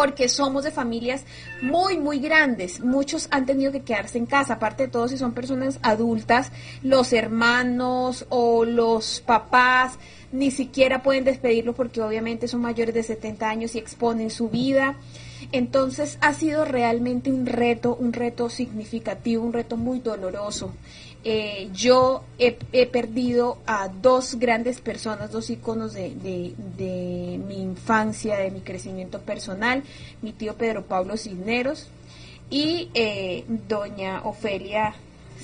porque 0.00 0.30
somos 0.30 0.64
de 0.64 0.70
familias 0.70 1.26
muy, 1.60 1.98
muy 1.98 2.20
grandes. 2.20 2.80
Muchos 2.80 3.28
han 3.30 3.44
tenido 3.44 3.70
que 3.70 3.82
quedarse 3.82 4.16
en 4.16 4.24
casa, 4.24 4.54
aparte 4.54 4.84
de 4.84 4.88
todo, 4.88 5.08
si 5.08 5.18
son 5.18 5.34
personas 5.34 5.78
adultas, 5.82 6.52
los 6.82 7.12
hermanos 7.12 8.24
o 8.30 8.64
los 8.64 9.20
papás 9.20 9.98
ni 10.32 10.50
siquiera 10.50 11.02
pueden 11.02 11.24
despedirlo 11.24 11.74
porque 11.74 12.00
obviamente 12.00 12.48
son 12.48 12.62
mayores 12.62 12.94
de 12.94 13.02
70 13.02 13.46
años 13.46 13.74
y 13.74 13.78
exponen 13.78 14.30
su 14.30 14.48
vida. 14.48 14.96
Entonces 15.52 16.16
ha 16.22 16.32
sido 16.32 16.64
realmente 16.64 17.30
un 17.30 17.44
reto, 17.44 17.94
un 17.94 18.14
reto 18.14 18.48
significativo, 18.48 19.44
un 19.44 19.52
reto 19.52 19.76
muy 19.76 20.00
doloroso. 20.00 20.72
Eh, 21.22 21.68
yo 21.74 22.24
he, 22.38 22.86
perdido 22.86 23.58
a 23.66 23.88
dos 23.88 24.36
grandes 24.36 24.80
personas, 24.80 25.30
dos 25.30 25.50
iconos 25.50 25.92
de, 25.92 26.54
mi 27.46 27.60
infancia, 27.60 28.38
de 28.38 28.50
mi 28.50 28.60
crecimiento 28.60 29.20
personal, 29.20 29.82
mi 30.22 30.32
tío 30.32 30.54
Pedro 30.54 30.86
Pablo 30.86 31.18
Cisneros 31.18 31.88
y 32.48 32.88
eh, 32.94 33.44
doña 33.68 34.22
Ofelia 34.24 34.94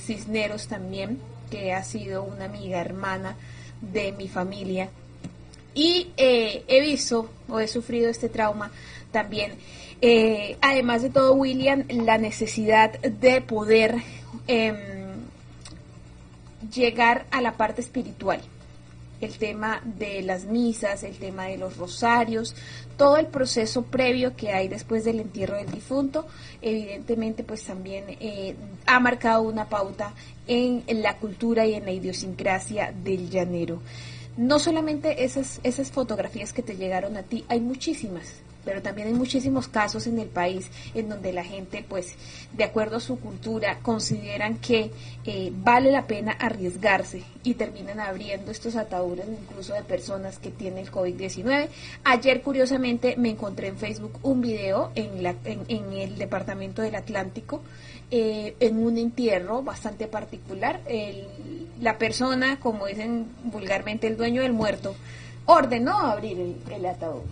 Cisneros 0.06 0.66
también, 0.66 1.18
que 1.50 1.74
ha 1.74 1.82
sido 1.82 2.22
una 2.22 2.46
amiga, 2.46 2.80
hermana 2.80 3.36
de 3.82 4.12
mi 4.12 4.28
familia. 4.28 4.88
Y 5.74 6.08
eh, 6.16 6.64
he 6.68 6.80
visto 6.80 7.28
o 7.50 7.60
he 7.60 7.68
sufrido 7.68 8.08
este 8.08 8.30
trauma 8.30 8.70
también. 9.12 9.52
además 10.62 11.02
de 11.02 11.10
todo, 11.10 11.34
William, 11.34 11.84
la 11.88 12.16
necesidad 12.16 12.98
de 13.00 13.42
poder 13.42 13.96
em, 14.46 14.95
llegar 16.70 17.26
a 17.30 17.40
la 17.40 17.56
parte 17.56 17.80
espiritual, 17.80 18.40
el 19.20 19.38
tema 19.38 19.80
de 19.84 20.22
las 20.22 20.44
misas, 20.44 21.02
el 21.02 21.16
tema 21.16 21.46
de 21.46 21.56
los 21.56 21.76
rosarios, 21.76 22.54
todo 22.96 23.16
el 23.16 23.26
proceso 23.26 23.82
previo 23.82 24.36
que 24.36 24.52
hay 24.52 24.68
después 24.68 25.04
del 25.04 25.20
entierro 25.20 25.56
del 25.56 25.70
difunto, 25.70 26.26
evidentemente 26.60 27.42
pues 27.42 27.62
también 27.62 28.04
eh, 28.08 28.54
ha 28.86 29.00
marcado 29.00 29.42
una 29.42 29.68
pauta 29.68 30.12
en 30.46 30.84
la 31.02 31.16
cultura 31.16 31.66
y 31.66 31.74
en 31.74 31.84
la 31.84 31.92
idiosincrasia 31.92 32.92
del 32.92 33.30
llanero. 33.30 33.80
No 34.36 34.58
solamente 34.58 35.24
esas, 35.24 35.60
esas 35.62 35.90
fotografías 35.90 36.52
que 36.52 36.62
te 36.62 36.76
llegaron 36.76 37.16
a 37.16 37.22
ti, 37.22 37.44
hay 37.48 37.60
muchísimas 37.60 38.42
pero 38.66 38.82
también 38.82 39.06
hay 39.08 39.14
muchísimos 39.14 39.68
casos 39.68 40.08
en 40.08 40.18
el 40.18 40.26
país 40.26 40.68
en 40.92 41.08
donde 41.08 41.32
la 41.32 41.44
gente, 41.44 41.84
pues, 41.88 42.14
de 42.52 42.64
acuerdo 42.64 42.96
a 42.96 43.00
su 43.00 43.18
cultura, 43.20 43.78
consideran 43.80 44.58
que 44.58 44.90
eh, 45.24 45.52
vale 45.54 45.92
la 45.92 46.08
pena 46.08 46.32
arriesgarse 46.32 47.22
y 47.44 47.54
terminan 47.54 48.00
abriendo 48.00 48.50
estos 48.50 48.74
ataúdes 48.74 49.26
incluso 49.28 49.72
de 49.72 49.82
personas 49.82 50.40
que 50.40 50.50
tienen 50.50 50.80
el 50.80 50.90
COVID-19. 50.90 51.68
Ayer, 52.02 52.42
curiosamente, 52.42 53.14
me 53.16 53.30
encontré 53.30 53.68
en 53.68 53.78
Facebook 53.78 54.18
un 54.24 54.40
video 54.40 54.90
en, 54.96 55.22
la, 55.22 55.36
en, 55.44 55.92
el 55.92 56.18
departamento 56.18 56.82
del 56.82 56.96
Atlántico, 56.96 57.62
eh, 58.10 58.56
en 58.58 58.84
un 58.84 58.98
entierro 58.98 59.62
bastante 59.62 60.08
particular. 60.08 60.80
la 61.80 61.98
persona, 61.98 62.58
como 62.58 62.86
dicen 62.86 63.28
vulgarmente, 63.44 64.08
el 64.08 64.16
dueño 64.16 64.42
del 64.42 64.52
muerto, 64.52 64.96
ordenó 65.44 65.98
abrir 66.00 66.40
el, 66.40 66.56
el 66.72 66.86
ataúd 66.86 67.22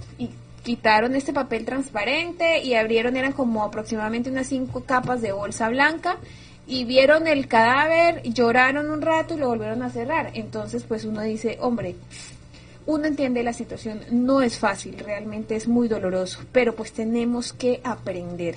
quitaron 0.65 1.15
este 1.15 1.33
papel 1.33 1.65
transparente 1.65 2.63
y 2.63 2.75
abrieron, 2.75 3.17
eran 3.17 3.33
como 3.33 3.63
aproximadamente 3.63 4.31
unas 4.31 4.49
cinco 4.49 4.83
capas 4.85 5.21
de 5.23 5.31
bolsa 5.31 5.69
blanca 5.69 6.17
y 6.67 6.85
vieron 6.85 7.29
el 7.29 7.47
cadáver, 7.47 8.23
lloraron 8.23 8.91
un 8.91 9.03
rato 9.03 9.35
y 9.35 9.37
lo 9.37 9.49
volvieron 9.49 9.83
a 9.83 9.91
cerrar. 9.91 10.31
Entonces, 10.35 10.83
pues 10.83 11.05
uno 11.05 11.21
dice, 11.21 11.59
hombre, 11.61 11.97
uno 12.87 13.07
entiende 13.07 13.43
la 13.43 13.53
situación, 13.53 14.01
no 14.11 14.41
es 14.41 14.59
fácil, 14.59 14.99
realmente 14.99 15.55
es 15.55 15.69
muy 15.69 15.87
doloroso, 15.87 16.41
pero 16.51 16.75
pues 16.75 16.93
tenemos 16.93 17.53
que 17.53 17.81
aprender. 17.85 18.57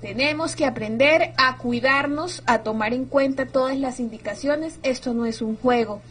Tenemos 0.00 0.54
que 0.54 0.66
aprender 0.66 1.32
a 1.38 1.56
cuidarnos, 1.56 2.42
a 2.46 2.58
tomar 2.58 2.92
en 2.92 3.06
cuenta 3.06 3.46
todas 3.46 3.78
las 3.78 4.00
indicaciones. 4.00 4.78
Esto 4.82 5.14
no 5.14 5.24
es 5.24 5.40
un 5.40 5.56
juego. 5.56 6.02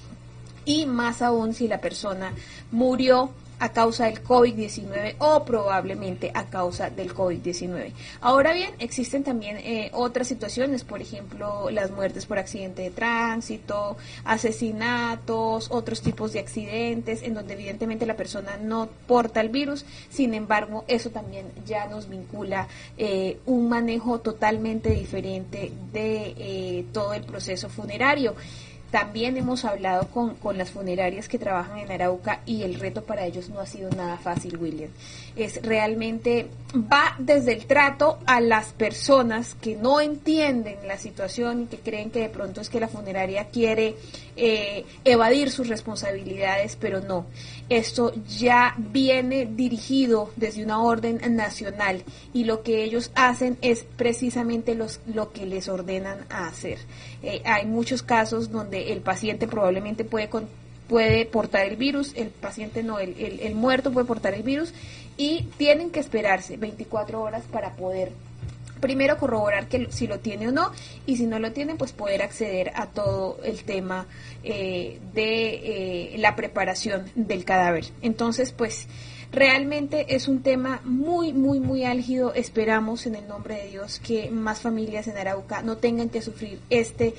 Y 0.66 0.88
más 0.88 1.22
aún 1.22 1.54
si 1.54 1.68
la 1.68 1.80
persona 1.80 2.34
murió 2.72 3.30
a 3.64 3.72
causa 3.72 4.08
del 4.08 4.22
COVID-19 4.22 5.16
o 5.20 5.46
probablemente 5.46 6.32
a 6.34 6.50
causa 6.50 6.90
del 6.90 7.14
COVID-19. 7.16 7.94
Ahora 8.20 8.52
bien, 8.52 8.72
existen 8.80 9.24
también 9.24 9.56
eh, 9.56 9.90
otras 9.94 10.28
situaciones, 10.28 10.84
por 10.84 11.02
ejemplo, 11.02 11.70
las 11.72 11.90
muertes 11.90 12.26
por 12.26 12.38
accidente 12.40 12.82
de 12.82 12.90
tránsito, 12.90 13.96
asesinatos, 14.26 15.72
otros 15.72 16.02
tipos 16.02 16.34
de 16.34 16.40
accidentes 16.40 17.24
en 17.24 17.36
donde 17.36 17.54
evidentemente 17.54 18.06
la 18.06 18.18
persona 18.18 18.58
no 18.58 18.90
porta 19.08 19.40
el 19.40 19.48
virus, 19.48 19.86
sin 20.10 20.34
embargo, 20.34 20.84
eso 20.90 21.12
también 21.12 21.46
ya 21.66 21.88
nos 21.88 22.10
vincula 22.10 22.68
eh, 22.98 23.40
un 23.46 23.70
manejo 23.70 24.20
totalmente 24.20 24.90
diferente 24.90 25.72
de 25.94 26.34
eh, 26.38 26.86
todo 26.92 27.14
el 27.14 27.24
proceso 27.24 27.70
funerario. 27.70 28.36
También 28.94 29.38
hemos 29.38 29.66
hablado 29.66 30.08
con, 30.10 30.36
con, 30.36 30.56
las 30.56 30.70
funerarias 30.70 31.28
que 31.28 31.40
trabajan 31.40 31.80
en 31.80 31.92
Arauca 31.92 32.42
y 32.46 32.62
el 32.62 32.80
reto 32.80 33.04
para 33.04 33.26
ellos 33.26 33.50
no 33.50 33.60
ha 33.60 33.66
sido 33.66 33.90
nada 33.90 34.18
fácil, 34.18 34.56
William. 34.56 34.92
Es 35.36 35.60
realmente, 35.64 36.46
va 36.76 37.16
desde 37.18 37.54
el 37.54 37.66
trato 37.66 38.20
a 38.28 38.40
las 38.40 38.72
personas 38.74 39.56
que 39.56 39.76
no 39.76 40.00
entienden 40.00 40.88
la 40.88 41.00
situación 41.00 41.64
y 41.64 41.66
que 41.66 41.80
creen 41.80 42.12
que 42.12 42.20
de 42.20 42.30
pronto 42.30 42.62
es 42.62 42.70
que 42.70 42.80
la 42.80 42.88
funeraria 42.88 43.46
quiere 43.46 43.96
eh, 44.36 44.86
evadir 45.04 45.50
sus 45.50 45.70
responsabilidades, 45.70 46.78
pero 46.80 47.02
no. 47.02 47.26
Esto 47.70 48.14
ya 48.28 48.76
viene 48.78 49.46
dirigido 49.46 50.32
desde 50.36 50.64
una 50.64 50.82
orden 50.82 51.22
nacional 51.36 52.04
y 52.34 52.44
lo 52.44 52.62
que 52.62 52.84
ellos 52.84 53.12
hacen 53.16 53.58
es 53.62 53.86
precisamente 53.96 54.76
los, 54.76 55.00
lo 55.06 55.32
que 55.32 55.46
les 55.46 55.70
ordenan 55.70 56.26
hacer. 56.30 56.80
Eh, 57.22 57.42
hay 57.46 57.66
muchos 57.66 58.04
casos 58.04 58.52
donde 58.52 58.92
el 58.92 59.02
paciente 59.02 59.48
probablemente 59.48 60.04
puede, 60.04 60.30
puede 60.88 61.26
portar 61.26 61.66
el 61.68 61.78
virus, 61.78 62.12
el 62.16 62.30
paciente 62.30 62.84
no, 62.84 63.00
el, 63.00 63.16
el, 63.18 63.40
el 63.40 63.56
muerto 63.56 63.92
puede 63.92 64.06
portar 64.06 64.34
el 64.34 64.44
virus 64.44 64.74
y 65.18 65.48
tienen 65.58 65.90
que 65.90 66.00
esperarse 66.00 66.58
24 66.58 67.22
horas 67.22 67.44
para 67.52 67.76
poder 67.76 68.12
primero 68.84 69.18
corroborar 69.18 69.70
que 69.70 69.88
si 69.92 70.08
lo 70.08 70.20
tiene 70.20 70.50
o 70.50 70.52
no 70.52 70.74
y 71.06 71.16
si 71.16 71.26
no 71.26 71.40
lo 71.40 71.54
tiene 71.54 71.76
pues 71.76 71.94
poder 71.94 72.22
acceder 72.22 72.74
a 72.76 72.88
todo 72.88 73.40
el 73.46 73.64
tema 73.64 74.08
eh, 74.44 75.00
de 75.14 76.14
eh, 76.14 76.18
la 76.18 76.36
preparación 76.36 77.10
del 77.16 77.46
cadáver. 77.46 77.86
Entonces 78.02 78.52
pues 78.52 78.90
realmente 79.34 80.16
es 80.16 80.28
un 80.28 80.42
tema 80.42 80.80
muy 80.86 81.34
muy 81.34 81.60
muy 81.60 81.84
álgido 81.84 82.34
esperamos 82.34 83.06
en 83.08 83.16
el 83.16 83.28
nombre 83.28 83.56
de 83.56 83.70
Dios 83.70 84.00
que 84.00 84.30
más 84.30 84.62
familias 84.62 85.08
en 85.08 85.18
Arauca 85.18 85.64
no 85.64 85.78
tengan 85.78 86.10
que 86.10 86.22
sufrir 86.22 86.60
este 86.70 87.16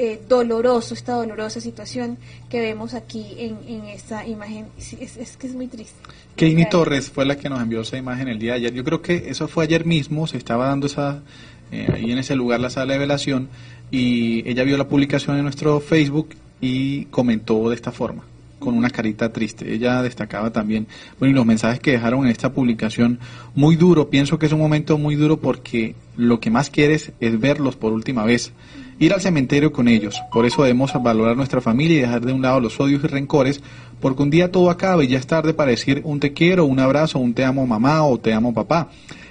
eh, 0.00 0.20
doloroso, 0.28 0.94
esta 0.94 1.14
dolorosa 1.14 1.60
situación 1.60 2.18
que 2.48 2.60
vemos 2.60 2.94
aquí 2.94 3.34
en, 3.36 3.58
en 3.66 3.84
esta 3.86 4.24
imagen. 4.24 4.66
Es, 4.78 5.16
es, 5.16 5.36
que 5.36 5.48
es 5.48 5.54
muy 5.54 5.66
triste. 5.66 5.96
Keini 6.36 6.68
Torres 6.68 7.10
fue 7.10 7.26
la 7.26 7.36
que 7.36 7.48
nos 7.48 7.60
envió 7.60 7.80
esa 7.80 7.96
imagen 7.96 8.28
el 8.28 8.38
día 8.38 8.52
de 8.52 8.58
ayer. 8.58 8.74
Yo 8.74 8.84
creo 8.84 9.02
que 9.02 9.28
eso 9.28 9.48
fue 9.48 9.64
ayer 9.64 9.84
mismo, 9.84 10.28
se 10.28 10.36
estaba 10.36 10.68
dando 10.68 10.86
esa, 10.86 11.24
eh, 11.72 11.88
ahí 11.92 12.12
en 12.12 12.18
ese 12.18 12.36
lugar 12.36 12.60
la 12.60 12.70
sala 12.70 12.92
de 12.92 13.00
velación 13.00 13.48
y 13.90 14.48
ella 14.48 14.62
vio 14.62 14.76
la 14.76 14.86
publicación 14.86 15.36
en 15.36 15.42
nuestro 15.42 15.80
Facebook 15.80 16.28
y 16.60 17.06
comentó 17.06 17.68
de 17.68 17.74
esta 17.74 17.90
forma 17.90 18.22
con 18.58 18.74
una 18.74 18.90
carita 18.90 19.32
triste. 19.32 19.72
Ella 19.72 20.02
destacaba 20.02 20.50
también, 20.52 20.86
bueno, 21.18 21.32
y 21.32 21.34
los 21.36 21.46
mensajes 21.46 21.80
que 21.80 21.92
dejaron 21.92 22.24
en 22.24 22.30
esta 22.30 22.52
publicación, 22.52 23.18
muy 23.54 23.76
duro, 23.76 24.10
pienso 24.10 24.38
que 24.38 24.46
es 24.46 24.52
un 24.52 24.60
momento 24.60 24.98
muy 24.98 25.14
duro 25.14 25.38
porque 25.38 25.94
lo 26.16 26.40
que 26.40 26.50
más 26.50 26.70
quieres 26.70 27.12
es 27.20 27.40
verlos 27.40 27.76
por 27.76 27.92
última 27.92 28.24
vez 28.24 28.52
ir 28.98 29.12
al 29.12 29.20
cementerio 29.20 29.72
con 29.72 29.88
ellos. 29.88 30.20
Por 30.32 30.44
eso 30.44 30.62
debemos 30.62 30.92
valorar 31.02 31.36
nuestra 31.36 31.60
familia 31.60 31.98
y 31.98 32.00
dejar 32.00 32.24
de 32.24 32.32
un 32.32 32.42
lado 32.42 32.60
los 32.60 32.78
odios 32.80 33.04
y 33.04 33.06
rencores, 33.06 33.62
porque 34.00 34.22
un 34.22 34.30
día 34.30 34.50
todo 34.50 34.70
acaba 34.70 35.04
y 35.04 35.08
ya 35.08 35.18
es 35.18 35.26
tarde 35.26 35.54
para 35.54 35.70
decir 35.70 36.02
un 36.04 36.20
te 36.20 36.32
quiero, 36.32 36.64
un 36.64 36.80
abrazo, 36.80 37.18
un 37.18 37.34
te 37.34 37.44
amo 37.44 37.66
mamá 37.66 38.04
o 38.04 38.18
te 38.18 38.32
amo 38.32 38.52
papá. 38.52 38.88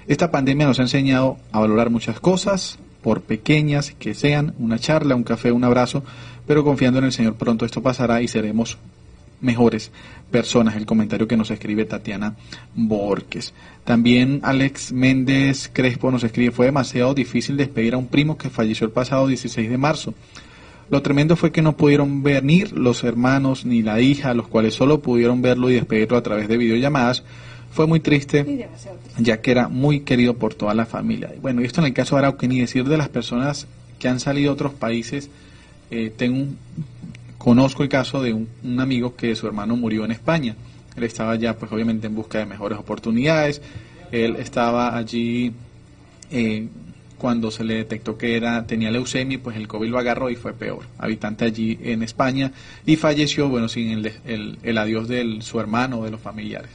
Esta 0.08 0.32
pandemia 0.32 0.68
nos 0.68 0.80
ha 0.80 0.84
enseñado 0.84 1.38
a 1.52 1.60
valorar 1.60 1.90
muchas 1.90 2.20
cosas, 2.20 2.80
por 3.02 3.22
pequeñas 3.22 3.94
que 3.98 4.14
sean, 4.14 4.54
una 4.60 4.80
charla, 4.80 5.16
un 5.16 5.24
café, 5.24 5.52
un 5.52 5.64
abrazo, 5.64 6.04
pero 6.46 6.64
confiando 6.64 7.00
en 7.00 7.06
el 7.06 7.12
Señor 7.12 7.36
pronto 7.36 7.66
esto 7.66 7.82
pasará 7.82 8.22
y 8.22 8.28
seremos 8.28 8.78
mejores 9.42 9.92
personas, 10.32 10.76
el 10.76 10.86
comentario 10.86 11.28
que 11.28 11.38
nos 11.38 11.52
escribe 11.52 11.86
Tatiana 11.86 12.36
Borges. 12.76 13.54
También 13.84 14.42
Alex 14.44 14.92
Méndez 14.92 15.70
Crespo 15.72 16.12
nos 16.12 16.24
escribe, 16.24 16.52
fue 16.52 16.66
demasiado 16.66 17.14
difícil 17.14 17.58
despedir 17.58 17.94
a 17.94 17.98
un 17.98 18.08
primo 18.08 18.38
que 18.38 18.50
falleció 18.50 18.86
el 18.86 18.92
pasado 18.92 19.28
16 19.28 19.70
de 19.70 19.78
marzo. 19.78 20.14
Lo 20.90 21.02
tremendo 21.02 21.36
fue 21.36 21.52
que 21.52 21.62
no 21.62 21.76
pudieron 21.76 22.24
venir 22.24 22.72
los 22.72 23.04
hermanos 23.04 23.66
ni 23.66 23.82
la 23.82 24.00
hija, 24.00 24.34
los 24.34 24.48
cuales 24.48 24.74
solo 24.74 25.02
pudieron 25.02 25.42
verlo 25.42 25.70
y 25.70 25.74
despedirlo 25.74 26.18
a 26.18 26.24
través 26.24 26.48
de 26.48 26.58
videollamadas. 26.58 27.24
Fue 27.72 27.88
muy 27.88 28.00
triste, 28.00 28.70
ya 29.18 29.42
que 29.42 29.52
era 29.52 29.68
muy 29.68 30.02
querido 30.02 30.36
por 30.36 30.54
toda 30.54 30.74
la 30.74 30.86
familia. 30.86 31.34
Bueno, 31.42 31.62
y 31.62 31.66
esto 31.66 31.82
en 31.82 31.88
el 31.88 31.94
caso 31.94 32.16
de 32.16 32.20
Arauca, 32.20 32.48
ni 32.48 32.62
decir 32.62 32.86
de 32.86 32.98
las 32.98 33.10
personas 33.10 33.68
que 34.00 34.08
han 34.08 34.20
salido 34.20 34.52
a 34.52 34.54
otros 34.54 34.74
países. 34.74 35.30
Eh, 35.90 36.12
tengo 36.16 36.38
un 36.38 36.58
Conozco 37.48 37.82
el 37.82 37.88
caso 37.88 38.22
de 38.22 38.34
un, 38.34 38.78
amigo 38.78 39.16
que 39.16 39.34
su 39.34 39.48
hermano 39.48 39.78
murió 39.78 40.04
en 40.04 40.12
España. 40.12 40.54
Él 40.98 41.06
estaba 41.06 41.34
ya, 41.38 41.56
pues 41.56 41.72
obviamente, 41.72 42.08
en 42.08 42.14
busca 42.14 42.40
de 42.40 42.46
mejores 42.46 42.78
oportunidades. 42.78 43.62
Él 44.12 44.36
estaba 44.36 44.98
allí 44.98 45.54
eh, 46.30 46.68
cuando 47.18 47.50
se 47.50 47.64
le 47.64 47.76
detectó 47.76 48.18
que 48.18 48.36
era 48.36 48.68
tenía 48.68 48.92
leucemia, 48.92 49.40
pues 49.42 49.56
el 49.56 49.66
COVID 49.66 49.88
lo 49.88 49.98
agarró 49.98 50.30
y 50.30 50.36
fue 50.36 50.52
peor. 50.52 50.84
Habitante 50.98 51.46
allí 51.46 51.80
en 51.84 52.04
España 52.04 52.52
y 52.86 52.98
falleció, 52.98 53.48
bueno, 53.48 53.70
sin 53.70 53.92
el, 53.92 54.58
el, 54.62 54.78
adiós 54.78 55.08
de 55.08 55.38
su 55.40 55.58
hermano 55.62 56.00
o 56.00 56.04
de 56.04 56.12
los 56.12 56.20
familiares. 56.20 56.72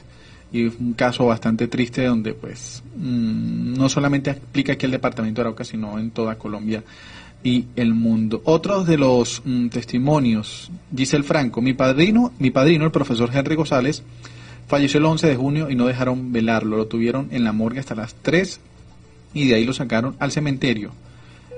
y 0.51 0.65
es 0.65 0.73
un 0.79 0.93
caso 0.93 1.27
bastante 1.27 1.67
triste 1.67 2.03
donde 2.03 2.33
pues 2.33 2.81
mm, 2.97 3.75
no 3.75 3.89
solamente 3.89 4.31
aplica 4.31 4.73
aquí 4.73 4.87
el 4.87 4.91
departamento 4.91 5.39
de 5.39 5.49
Arauca, 5.49 5.65
sino 5.65 5.99
en 5.99 6.09
toda 6.09 6.39
Colombia 6.39 6.83
y 7.43 7.65
el 7.75 7.93
mundo. 7.93 8.41
Otros 8.45 8.87
de 8.87 8.97
los 8.97 9.41
mm, 9.45 9.67
testimonios, 9.67 10.71
Giselle 10.95 11.23
Franco, 11.23 11.61
mi 11.61 11.73
padrino, 11.73 12.31
mi 12.39 12.51
padrino, 12.51 12.85
el 12.85 12.91
profesor 12.91 13.29
Henry 13.33 13.55
González, 13.55 14.03
falleció 14.67 14.99
el 14.99 15.05
11 15.05 15.27
de 15.27 15.35
junio 15.35 15.69
y 15.69 15.75
no 15.75 15.85
dejaron 15.85 16.31
velarlo, 16.31 16.77
lo 16.77 16.87
tuvieron 16.87 17.27
en 17.31 17.43
la 17.43 17.51
morgue 17.51 17.79
hasta 17.79 17.95
las 17.95 18.15
3 18.15 18.59
y 19.33 19.47
de 19.47 19.55
ahí 19.55 19.65
lo 19.65 19.73
sacaron 19.73 20.15
al 20.19 20.31
cementerio. 20.31 20.91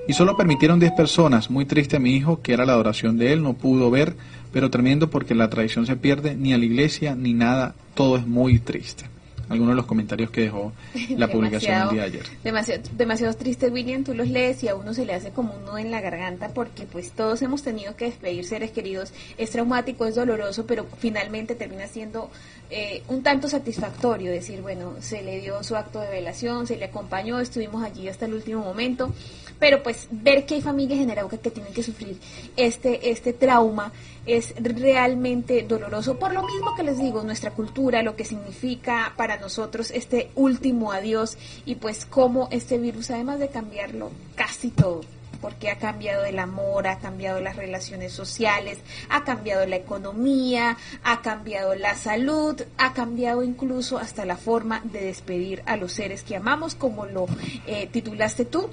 Y 0.08 0.12
solo 0.12 0.36
permitieron 0.36 0.78
10 0.78 0.92
personas, 0.92 1.50
muy 1.50 1.64
triste 1.64 1.96
a 1.96 2.00
mi 2.00 2.14
hijo, 2.14 2.40
que 2.40 2.52
era 2.52 2.64
la 2.64 2.74
adoración 2.74 3.18
de 3.18 3.32
él, 3.32 3.42
no 3.42 3.54
pudo 3.54 3.90
ver, 3.90 4.16
pero 4.52 4.70
tremendo 4.70 5.10
porque 5.10 5.34
la 5.34 5.50
tradición 5.50 5.86
se 5.86 5.96
pierde, 5.96 6.36
ni 6.36 6.52
a 6.52 6.58
la 6.58 6.64
iglesia, 6.64 7.14
ni 7.14 7.32
nada, 7.32 7.74
todo 7.94 8.16
es 8.16 8.26
muy 8.26 8.58
triste 8.58 9.15
algunos 9.48 9.72
de 9.72 9.76
los 9.76 9.86
comentarios 9.86 10.30
que 10.30 10.42
dejó 10.42 10.72
la 11.10 11.28
publicación 11.28 11.82
el 11.82 11.88
día 11.90 12.00
de 12.02 12.06
ayer. 12.06 12.26
Demasiado, 12.42 12.82
demasiado 12.96 13.34
triste, 13.34 13.68
William, 13.68 14.04
tú 14.04 14.14
los 14.14 14.28
lees 14.28 14.62
y 14.62 14.68
a 14.68 14.74
uno 14.74 14.94
se 14.94 15.04
le 15.04 15.14
hace 15.14 15.30
como 15.30 15.54
un 15.54 15.64
nudo 15.64 15.78
en 15.78 15.90
la 15.90 16.00
garganta 16.00 16.48
porque 16.48 16.84
pues 16.84 17.12
todos 17.12 17.42
hemos 17.42 17.62
tenido 17.62 17.96
que 17.96 18.06
despedir 18.06 18.44
seres 18.44 18.70
queridos. 18.70 19.12
Es 19.38 19.50
traumático, 19.50 20.06
es 20.06 20.14
doloroso, 20.14 20.66
pero 20.66 20.86
finalmente 20.98 21.54
termina 21.54 21.86
siendo 21.86 22.30
eh, 22.68 23.02
un 23.08 23.22
tanto 23.22 23.48
satisfactorio 23.48 24.30
decir, 24.32 24.60
bueno, 24.60 24.94
se 25.00 25.22
le 25.22 25.40
dio 25.40 25.62
su 25.62 25.76
acto 25.76 26.00
de 26.00 26.08
velación, 26.08 26.66
se 26.66 26.76
le 26.76 26.86
acompañó, 26.86 27.38
estuvimos 27.38 27.84
allí 27.84 28.08
hasta 28.08 28.26
el 28.26 28.34
último 28.34 28.62
momento, 28.62 29.12
pero 29.58 29.82
pues 29.82 30.08
ver 30.10 30.46
que 30.46 30.56
hay 30.56 30.62
familias 30.62 31.00
en 31.00 31.10
Arauca 31.10 31.38
que 31.38 31.50
tienen 31.50 31.72
que 31.72 31.82
sufrir 31.82 32.18
este, 32.56 33.10
este 33.10 33.32
trauma 33.32 33.92
es 34.26 34.54
realmente 34.58 35.62
doloroso. 35.62 36.18
Por 36.18 36.34
lo 36.34 36.42
mismo 36.42 36.74
que 36.74 36.82
les 36.82 36.98
digo, 36.98 37.22
nuestra 37.22 37.52
cultura, 37.52 38.02
lo 38.02 38.16
que 38.16 38.24
significa 38.24 39.12
para 39.16 39.38
nosotros 39.38 39.90
este 39.90 40.30
último 40.34 40.92
adiós 40.92 41.38
y 41.64 41.76
pues 41.76 42.06
cómo 42.06 42.48
este 42.50 42.78
virus, 42.78 43.10
además 43.10 43.38
de 43.38 43.48
cambiarlo 43.48 44.10
casi 44.34 44.70
todo, 44.70 45.02
porque 45.40 45.70
ha 45.70 45.78
cambiado 45.78 46.24
el 46.24 46.40
amor, 46.40 46.88
ha 46.88 46.98
cambiado 46.98 47.40
las 47.40 47.56
relaciones 47.56 48.12
sociales, 48.12 48.78
ha 49.08 49.22
cambiado 49.24 49.64
la 49.66 49.76
economía, 49.76 50.76
ha 51.04 51.22
cambiado 51.22 51.74
la 51.76 51.94
salud, 51.94 52.60
ha 52.78 52.92
cambiado 52.94 53.44
incluso 53.44 53.98
hasta 53.98 54.24
la 54.24 54.36
forma 54.36 54.80
de 54.84 55.04
despedir 55.04 55.62
a 55.66 55.76
los 55.76 55.92
seres 55.92 56.24
que 56.24 56.36
amamos, 56.36 56.74
como 56.74 57.06
lo 57.06 57.26
eh, 57.66 57.88
titulaste 57.92 58.44
tú 58.44 58.70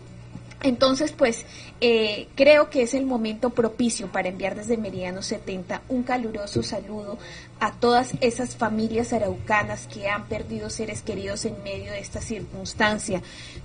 entonces, 0.63 1.12
pues 1.12 1.45
eh, 1.82 2.30
creo 2.36 2.69
que 2.69 2.82
es 2.82 2.93
el 2.93 3.06
momento 3.06 3.49
propicio 3.49 4.12
para 4.12 4.30
enviar 4.30 4.56
desde 4.56 4.78
Meridiano 4.78 5.21
70 5.21 5.82
un 5.89 6.04
caluroso 6.04 6.63
saludo 6.63 7.17
a 7.60 7.73
todas 7.73 8.12
esas 8.21 8.56
familias 8.56 9.12
araucanas 9.12 9.88
que 9.88 10.08
han 10.08 10.26
perdido 10.28 10.69
seres 10.69 11.02
queridos 11.02 11.43
en 11.45 11.62
medio 11.63 11.91
de 11.91 11.99
esta 11.99 12.21
circunstancia. 12.21 13.21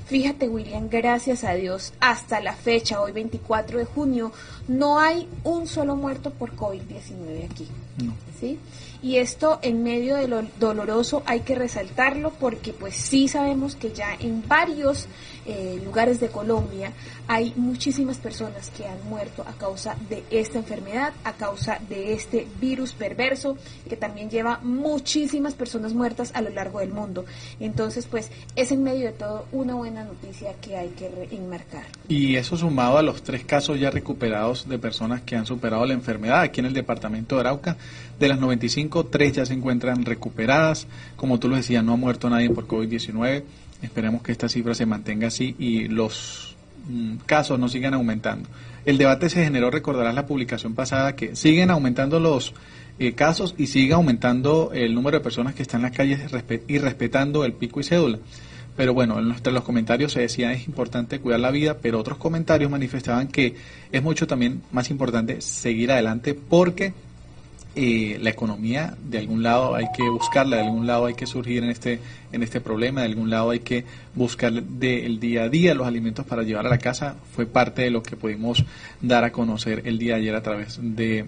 Fíjate, 0.07 0.49
William, 0.49 0.89
gracias 0.89 1.45
a 1.45 1.55
Dios, 1.55 1.93
hasta 2.01 2.41
la 2.41 2.55
fecha, 2.55 3.01
hoy 3.01 3.13
24 3.13 3.79
de 3.79 3.85
junio, 3.85 4.33
no 4.67 4.99
hay 4.99 5.29
un 5.45 5.69
solo 5.69 5.95
muerto 5.95 6.31
por 6.31 6.57
COVID-19 6.57 7.45
aquí. 7.51 7.69
¿Sí? 8.41 8.59
Y 9.03 9.17
esto 9.17 9.59
en 9.63 9.83
medio 9.83 10.17
de 10.17 10.27
lo 10.27 10.43
doloroso 10.59 11.23
hay 11.25 11.41
que 11.41 11.55
resaltarlo 11.55 12.33
porque 12.33 12.73
pues 12.73 12.95
sí 12.95 13.29
sabemos 13.29 13.77
que 13.77 13.93
ya 13.93 14.15
en 14.19 14.47
varios 14.47 15.07
eh, 15.47 15.81
lugares 15.85 16.21
de 16.21 16.29
Colombia 16.29 16.93
hay 17.27 17.53
muchísimas 17.57 18.19
personas 18.19 18.71
que 18.71 18.87
han 18.87 19.03
muerto 19.09 19.45
a 19.47 19.53
causa 19.53 19.97
de 20.09 20.25
esta 20.31 20.59
enfermedad, 20.59 21.13
a 21.25 21.35
causa 21.35 21.79
de 21.89 22.13
este 22.13 22.47
virus 22.61 22.93
perverso 22.93 23.57
que 23.89 23.97
también 23.97 24.31
lleva 24.31 24.61
muchísimas 24.63 25.55
personas 25.55 25.95
muertas 25.95 26.33
a 26.35 26.41
lo 26.41 26.51
largo 26.51 26.81
del 26.81 26.91
mundo. 26.91 27.25
Entonces, 27.61 28.07
pues 28.07 28.31
es 28.57 28.73
en 28.73 28.83
medio 28.83 29.07
de 29.07 29.13
todo 29.13 29.47
una 29.53 29.75
buena 29.75 30.05
noticia 30.05 30.55
que 30.61 30.77
hay 30.77 30.89
que 30.91 31.29
enmarcar. 31.31 31.85
Y 32.09 32.37
eso 32.37 32.57
sumado 32.57 32.99
a 32.99 33.03
los 33.03 33.23
tres 33.23 33.45
casos 33.45 33.79
ya 33.79 33.91
recuperados 33.91 34.69
de 34.69 34.79
personas 34.79 35.23
que 35.23 35.37
han 35.37 35.47
superado 35.47 35.85
la 35.87 35.95
enfermedad 35.95 36.41
aquí 36.41 36.61
en 36.61 36.67
el 36.67 36.75
departamento 36.75 37.37
de 37.37 37.41
Arauca, 37.41 37.77
de 38.19 38.29
las 38.29 38.41
95, 38.41 38.88
tres 38.89 39.33
ya 39.33 39.47
se 39.47 39.55
encuentran 39.55 40.05
recuperadas. 40.05 40.87
Como 41.17 41.39
tú 41.39 41.49
lo 41.49 41.57
decías, 41.57 41.85
no 41.85 41.93
ha 41.93 41.97
muerto 41.97 42.29
nadie 42.29 42.51
por 42.51 42.67
COVID-19 42.67 43.43
Esperemos 43.83 44.23
que 44.23 44.33
esta 44.33 44.49
cifra 44.49 44.75
se 44.75 44.87
mantenga 44.87 45.29
así 45.29 45.55
y 45.59 45.89
los 45.89 46.57
mm, 46.89 47.19
casos 47.27 47.59
no 47.59 47.69
sigan 47.69 47.95
aumentando. 47.95 48.49
El 48.85 48.99
debate 48.99 49.31
se 49.31 49.45
generó, 49.45 49.71
recordarás 49.71 50.15
la 50.15 50.27
publicación 50.27 50.75
pasada, 50.75 51.15
que 51.15 51.37
siguen 51.37 51.71
aumentando 51.71 52.19
los 52.19 52.55
eh, 52.99 53.13
casos 53.13 53.55
y 53.57 53.69
sigue 53.69 53.93
aumentando 53.93 54.71
el 54.73 54.95
número 54.95 55.19
de 55.19 55.25
personas 55.25 55.55
que 55.55 55.63
están 55.63 55.81
en 55.81 55.83
las 55.85 55.97
calles 55.97 56.21
y 56.67 56.79
respetando 56.79 57.45
el 57.45 57.53
pico 57.53 57.81
y 57.81 57.85
cédula. 57.85 58.19
Pero 58.77 58.95
bueno, 58.95 59.19
en 59.19 59.29
los 59.29 59.65
comentarios 59.65 60.13
se 60.13 60.21
decía 60.21 60.53
es 60.53 60.67
importante 60.67 61.19
cuidar 61.21 61.41
la 61.41 61.51
vida, 61.51 61.79
pero 61.81 61.99
otros 61.99 62.19
comentarios 62.19 62.71
manifestaban 62.71 63.27
que 63.29 63.57
es 63.91 64.03
mucho 64.03 64.27
también 64.27 64.63
más 64.71 64.91
importante 64.91 65.41
seguir 65.41 65.91
adelante 65.91 66.35
porque 66.35 66.95
eh, 67.81 68.19
la 68.21 68.31
economía 68.31 68.97
de 69.09 69.19
algún 69.19 69.45
lado 69.45 69.77
hay 69.77 69.87
que 69.97 70.03
buscarla, 70.03 70.57
de 70.57 70.63
algún 70.63 70.89
lado 70.89 71.07
hay 71.07 71.15
que 71.15 71.29
surgir 71.29 71.63
en 71.63 71.71
este, 71.71 72.01
en 72.33 72.43
este 72.43 72.61
problema, 72.61 73.03
de 73.03 73.07
algún 73.07 73.31
lado 73.31 73.51
hay 73.51 73.61
que 73.61 73.85
buscar 74.17 74.53
del 74.53 75.21
día 75.21 75.45
a 75.45 75.49
día 75.49 75.75
los 75.75 75.87
alimentos 75.87 76.27
para 76.27 76.43
llevar 76.43 76.67
a 76.67 76.71
la 76.71 76.79
casa. 76.79 77.15
Fue 77.37 77.47
parte 77.47 77.83
de 77.83 77.93
lo 77.93 78.03
que 78.03 78.17
pudimos 78.17 78.65
dar 79.01 79.23
a 79.23 79.31
conocer 79.31 79.83
el 79.85 79.97
día 79.97 80.15
de 80.15 80.23
ayer 80.23 80.35
a 80.35 80.43
través 80.43 80.81
de 80.83 81.27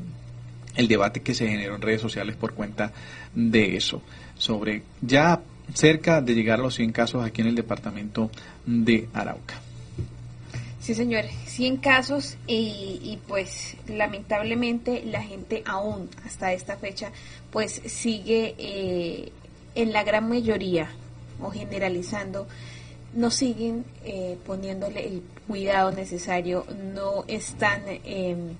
el 0.74 0.88
debate 0.88 1.20
que 1.20 1.34
se 1.34 1.46
generó 1.46 1.76
en 1.76 1.82
redes 1.82 2.00
sociales 2.00 2.34
por 2.34 2.54
cuenta 2.54 2.90
de 3.32 3.76
eso, 3.76 4.02
sobre 4.36 4.82
ya 5.00 5.42
cerca 5.72 6.20
de 6.20 6.34
llegar 6.34 6.58
a 6.58 6.62
los 6.64 6.74
100 6.74 6.90
casos 6.90 7.24
aquí 7.24 7.42
en 7.42 7.46
el 7.46 7.54
departamento 7.54 8.28
de 8.66 9.08
Arauca. 9.14 9.62
Sí, 10.81 10.95
señor, 10.95 11.25
100 11.45 11.77
casos 11.77 12.38
y, 12.47 13.19
pues 13.29 13.77
lamentablemente 13.87 15.03
la 15.05 15.23
gente 15.23 15.62
aún 15.66 16.09
hasta 16.25 16.55
esta 16.55 16.77
fecha 16.77 17.12
pues 17.51 17.83
sigue 17.85 18.55
eh, 18.57 19.31
en 19.75 19.93
la 19.93 20.05
gran 20.05 20.27
mayoría 20.29 20.88
o 21.43 21.51
generalizando 21.51 22.47
no 23.12 23.31
siguen 23.31 23.85
eh, 24.05 24.38
poniéndole 24.47 25.07
el 25.07 25.23
cuidado 25.47 25.90
necesario, 25.93 26.64
no 26.95 27.25
están 27.27 27.83
em, 27.87 28.55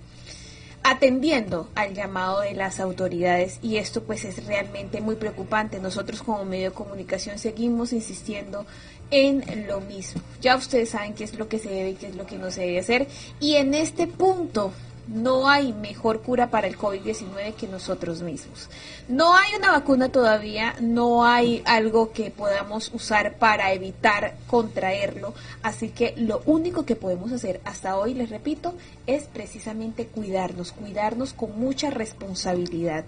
atendiendo 0.83 1.69
al 1.75 1.95
llamado 1.95 2.41
de 2.41 2.55
las 2.55 2.81
autoridades 2.81 3.59
y 3.63 3.77
esto 3.77 4.03
pues 4.03 4.25
es 4.25 4.45
realmente 4.47 5.01
muy 5.01 5.15
preocupante. 5.17 5.79
Nosotros 5.79 6.23
como 6.23 6.45
medio 6.45 6.71
de 6.71 6.75
comunicación 6.75 7.39
seguimos 7.39 7.93
insistiendo 7.93 8.67
en 9.11 9.67
lo 9.67 9.81
mismo. 9.81 10.21
Ya 10.41 10.57
ustedes 10.57 10.91
saben 10.91 11.15
qué 11.15 11.25
es 11.25 11.35
lo 11.35 11.49
que 11.49 11.59
se 11.59 11.69
debe 11.69 11.91
y 11.91 11.95
qué 11.95 12.09
es 12.09 12.17
lo 12.17 12.27
que 12.27 12.37
no 12.37 12.51
se 12.51 12.63
debe 12.63 12.81
hacer 12.81 13.07
y 13.41 13.57
en 13.57 13.75
este 13.75 14.07
punto 14.07 14.73
no 15.09 15.49
hay 15.49 15.73
mejor 15.73 16.23
cura 16.23 16.51
para 16.51 16.67
el 16.67 16.79
COVID-19 16.79 17.55
que 17.55 17.67
nosotros 17.67 18.23
mismos. 18.23 18.69
No 19.09 19.35
hay 19.35 19.55
una 19.59 19.73
vacuna 19.73 20.11
todavía, 20.11 20.75
no 20.81 21.25
hay 21.25 21.63
algo 21.65 22.13
que 22.13 22.31
podamos 22.31 22.91
usar 22.95 23.35
para 23.39 23.73
evitar 23.73 24.37
contraerlo, 24.47 25.35
así 25.63 25.89
que 25.89 26.15
lo 26.17 26.43
único 26.47 26.85
que 26.85 26.97
podemos 26.97 27.33
hacer 27.33 27.61
hasta 27.65 27.97
hoy, 27.97 28.15
les 28.15 28.31
repito, 28.31 28.75
es 29.07 29.25
precisamente 29.25 30.07
cuidarnos, 30.07 30.73
cuidarnos 30.73 31.33
con 31.33 31.59
mucha 31.59 31.91
responsabilidad. 31.91 33.05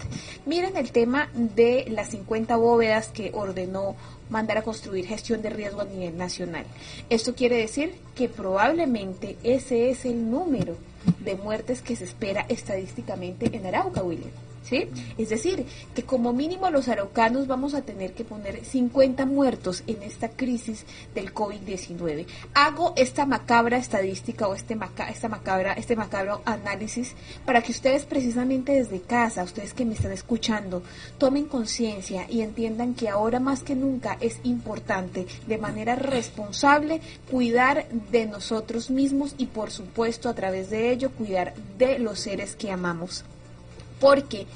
Miren 0.46 0.76
el 0.76 0.90
tema 0.92 1.28
de 1.34 1.86
las 1.88 2.10
50 2.10 2.56
bóvedas 2.56 3.08
que 3.08 3.30
ordenó 3.34 3.96
mandar 4.32 4.58
a 4.58 4.62
construir 4.62 5.06
gestión 5.06 5.42
de 5.42 5.50
riesgo 5.50 5.82
a 5.82 5.84
nivel 5.84 6.16
nacional. 6.16 6.64
Esto 7.10 7.34
quiere 7.34 7.58
decir 7.58 7.94
que 8.14 8.28
probablemente 8.28 9.36
ese 9.44 9.90
es 9.90 10.04
el 10.04 10.30
número 10.30 10.76
de 11.24 11.36
muertes 11.36 11.82
que 11.82 11.96
se 11.96 12.04
espera 12.04 12.46
estadísticamente 12.48 13.50
en 13.56 13.66
Arauca, 13.66 14.02
William. 14.02 14.30
¿Sí? 14.62 14.88
Es 15.18 15.28
decir, 15.28 15.66
que 15.94 16.04
como 16.04 16.32
mínimo 16.32 16.70
los 16.70 16.88
araucanos 16.88 17.46
vamos 17.46 17.74
a 17.74 17.82
tener 17.82 18.12
que 18.12 18.24
poner 18.24 18.64
50 18.64 19.26
muertos 19.26 19.82
en 19.86 20.02
esta 20.02 20.28
crisis 20.28 20.86
del 21.14 21.34
COVID-19. 21.34 22.26
Hago 22.54 22.92
esta 22.96 23.26
macabra 23.26 23.76
estadística 23.76 24.46
o 24.46 24.54
este, 24.54 24.78
esta 25.10 25.28
macabra, 25.28 25.72
este 25.72 25.96
macabro 25.96 26.42
análisis 26.44 27.14
para 27.44 27.62
que 27.62 27.72
ustedes 27.72 28.04
precisamente 28.04 28.72
desde 28.72 29.00
casa, 29.00 29.42
ustedes 29.42 29.74
que 29.74 29.84
me 29.84 29.94
están 29.94 30.12
escuchando, 30.12 30.82
tomen 31.18 31.46
conciencia 31.46 32.26
y 32.28 32.42
entiendan 32.42 32.94
que 32.94 33.08
ahora 33.08 33.40
más 33.40 33.62
que 33.62 33.74
nunca 33.74 34.16
es 34.20 34.38
importante 34.44 35.26
de 35.46 35.58
manera 35.58 35.96
responsable 35.96 37.00
cuidar 37.30 37.88
de 38.10 38.26
nosotros 38.26 38.90
mismos 38.90 39.34
y 39.38 39.46
por 39.46 39.70
supuesto 39.70 40.28
a 40.28 40.34
través 40.34 40.70
de 40.70 40.90
ello 40.90 41.10
cuidar 41.10 41.54
de 41.78 41.98
los 41.98 42.20
seres 42.20 42.56
que 42.56 42.70
amamos. 42.70 43.24
Porque 44.02 44.46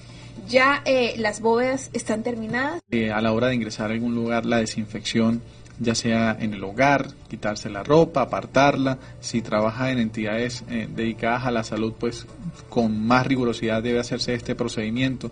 ya 0.49 0.83
eh, 0.85 1.15
las 1.19 1.41
bóvedas 1.41 1.91
están 1.93 2.25
terminadas. 2.25 2.83
Eh, 2.91 3.13
a 3.13 3.21
la 3.21 3.33
hora 3.33 3.47
de 3.47 3.55
ingresar 3.55 3.91
a 3.91 3.95
algún 3.95 4.15
lugar, 4.15 4.45
la 4.45 4.59
desinfección, 4.59 5.41
ya 5.79 5.95
sea 5.95 6.37
en 6.39 6.53
el 6.53 6.65
hogar, 6.65 7.07
quitarse 7.29 7.71
la 7.71 7.85
ropa, 7.85 8.23
apartarla. 8.23 8.99
Si 9.21 9.43
trabaja 9.43 9.93
en 9.93 10.01
entidades 10.01 10.65
eh, 10.69 10.89
dedicadas 10.93 11.47
a 11.47 11.53
la 11.53 11.63
salud, 11.63 11.95
pues 11.97 12.27
con 12.69 13.07
más 13.07 13.25
rigurosidad 13.25 13.85
debe 13.85 14.01
hacerse 14.01 14.35
este 14.35 14.57
procedimiento. 14.57 15.31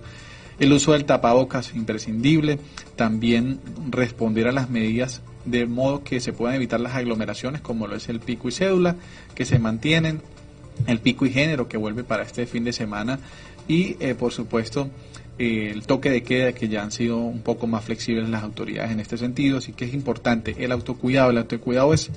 El 0.61 0.72
uso 0.72 0.92
del 0.92 1.07
tapabocas 1.07 1.70
es 1.70 1.74
imprescindible. 1.74 2.61
También 2.94 3.59
responder 3.90 4.46
a 4.46 4.53
las 4.53 4.70
medidas 4.70 5.22
de 5.44 5.66
modo 5.66 6.05
que 6.05 6.20
se 6.20 6.33
puedan 6.33 6.55
evitar 6.55 6.79
las 6.79 6.94
aglomeraciones, 6.94 7.61
como 7.61 7.88
lo 7.88 7.96
es 7.96 8.09
el 8.09 8.20
pico 8.20 8.48
y 8.48 8.53
cédula, 8.53 8.94
que 9.35 9.44
se 9.44 9.59
mantienen, 9.59 10.22
el 10.87 11.00
pico 11.00 11.27
y 11.27 11.31
género 11.31 11.68
que 11.68 11.77
vuelve 11.77 12.05
para 12.05 12.22
este 12.22 12.46
fin 12.46 12.64
de 12.64 12.72
semana 12.72 13.18
y, 13.68 13.96
eh, 14.00 14.14
por 14.14 14.33
supuesto, 14.33 14.88
eh, 15.38 15.70
el 15.72 15.87
toque 15.87 16.11
de 16.11 16.22
queda, 16.22 16.53
que 16.53 16.68
ya 16.68 16.83
han 16.83 16.92
sido 16.92 17.18
un 17.18 17.40
poco 17.40 17.66
más 17.66 17.85
flexibles 17.85 18.29
las 18.29 18.42
autoridades 18.42 18.92
en 18.92 19.00
este 19.00 19.16
sentido. 19.16 19.59
Así 19.59 19.72
que 19.72 19.85
es 19.85 19.94
importante 19.94 20.55
el 20.59 20.72
autocuidado. 20.72 21.31
El 21.31 21.38
autocuidado 21.38 21.92
es 21.92 22.11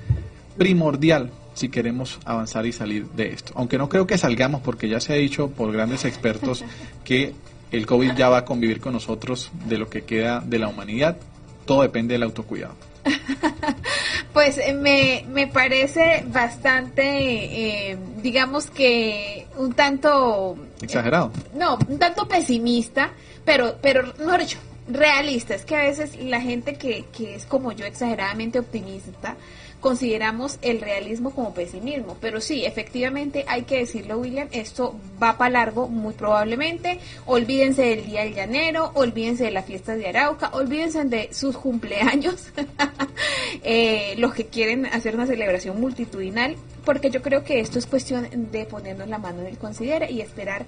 primordial 0.57 1.31
si 1.53 1.69
queremos 1.69 2.19
avanzar 2.25 2.65
y 2.65 2.71
salir 2.71 3.07
de 3.09 3.29
esto. 3.29 3.53
Aunque 3.55 3.77
no 3.77 3.89
creo 3.89 4.05
que 4.05 4.17
salgamos 4.17 4.61
porque 4.61 4.87
ya 4.87 4.99
se 4.99 5.13
ha 5.13 5.15
dicho 5.15 5.49
por 5.49 5.71
grandes 5.71 6.05
expertos 6.05 6.63
que 7.03 7.33
el 7.71 7.85
COVID 7.85 8.13
ya 8.13 8.29
va 8.29 8.39
a 8.39 8.45
convivir 8.45 8.79
con 8.79 8.93
nosotros 8.93 9.51
de 9.65 9.77
lo 9.77 9.89
que 9.89 10.03
queda 10.03 10.39
de 10.39 10.59
la 10.59 10.67
humanidad. 10.67 11.17
Todo 11.65 11.81
depende 11.81 12.13
del 12.13 12.23
autocuidado. 12.23 12.75
Pues 14.33 14.59
eh, 14.59 14.75
me, 14.75 15.25
me 15.29 15.47
parece 15.47 16.23
bastante, 16.27 17.89
eh, 17.89 17.97
digamos 18.21 18.69
que 18.69 19.47
un 19.57 19.73
tanto... 19.73 20.55
Exagerado. 20.81 21.31
no, 21.55 21.77
un 21.87 21.97
tanto 21.97 22.27
pesimista, 22.27 23.11
pero, 23.43 23.77
pero 23.81 24.13
mejor 24.19 24.41
dicho, 24.41 24.59
realista. 24.87 25.55
Es 25.55 25.65
que 25.65 25.75
a 25.75 25.81
veces 25.81 26.15
la 26.23 26.41
gente 26.41 26.75
que, 26.75 27.05
que 27.15 27.35
es 27.35 27.45
como 27.45 27.71
yo, 27.71 27.85
exageradamente 27.85 28.59
optimista, 28.59 29.35
consideramos 29.79 30.57
el 30.61 30.81
realismo 30.81 31.31
como 31.31 31.53
pesimismo. 31.53 32.17
Pero 32.19 32.41
sí, 32.41 32.65
efectivamente 32.65 33.45
hay 33.47 33.63
que 33.63 33.79
decirlo, 33.79 34.17
William, 34.17 34.47
esto 34.51 34.95
va 35.21 35.37
para 35.37 35.51
largo 35.51 35.87
muy 35.87 36.13
probablemente. 36.13 36.99
Olvídense 37.25 37.83
del 37.83 38.05
Día 38.05 38.23
del 38.23 38.35
Llanero, 38.35 38.91
olvídense 38.95 39.45
de 39.45 39.51
la 39.51 39.63
fiesta 39.63 39.95
de 39.95 40.07
Arauca, 40.07 40.49
olvídense 40.53 41.03
de 41.05 41.29
sus 41.33 41.57
cumpleaños, 41.57 42.51
eh, 43.63 44.15
los 44.17 44.33
que 44.33 44.47
quieren 44.47 44.85
hacer 44.87 45.15
una 45.15 45.27
celebración 45.27 45.79
multitudinal, 45.79 46.55
porque 46.85 47.09
yo 47.09 47.21
creo 47.21 47.43
que 47.43 47.59
esto 47.59 47.79
es 47.79 47.85
cuestión 47.85 48.27
de 48.51 48.65
ponernos 48.65 49.07
la 49.07 49.19
mano 49.19 49.41
en 49.41 49.47
el 49.47 49.57
considere 49.57 50.11
y 50.11 50.21
esperar 50.21 50.65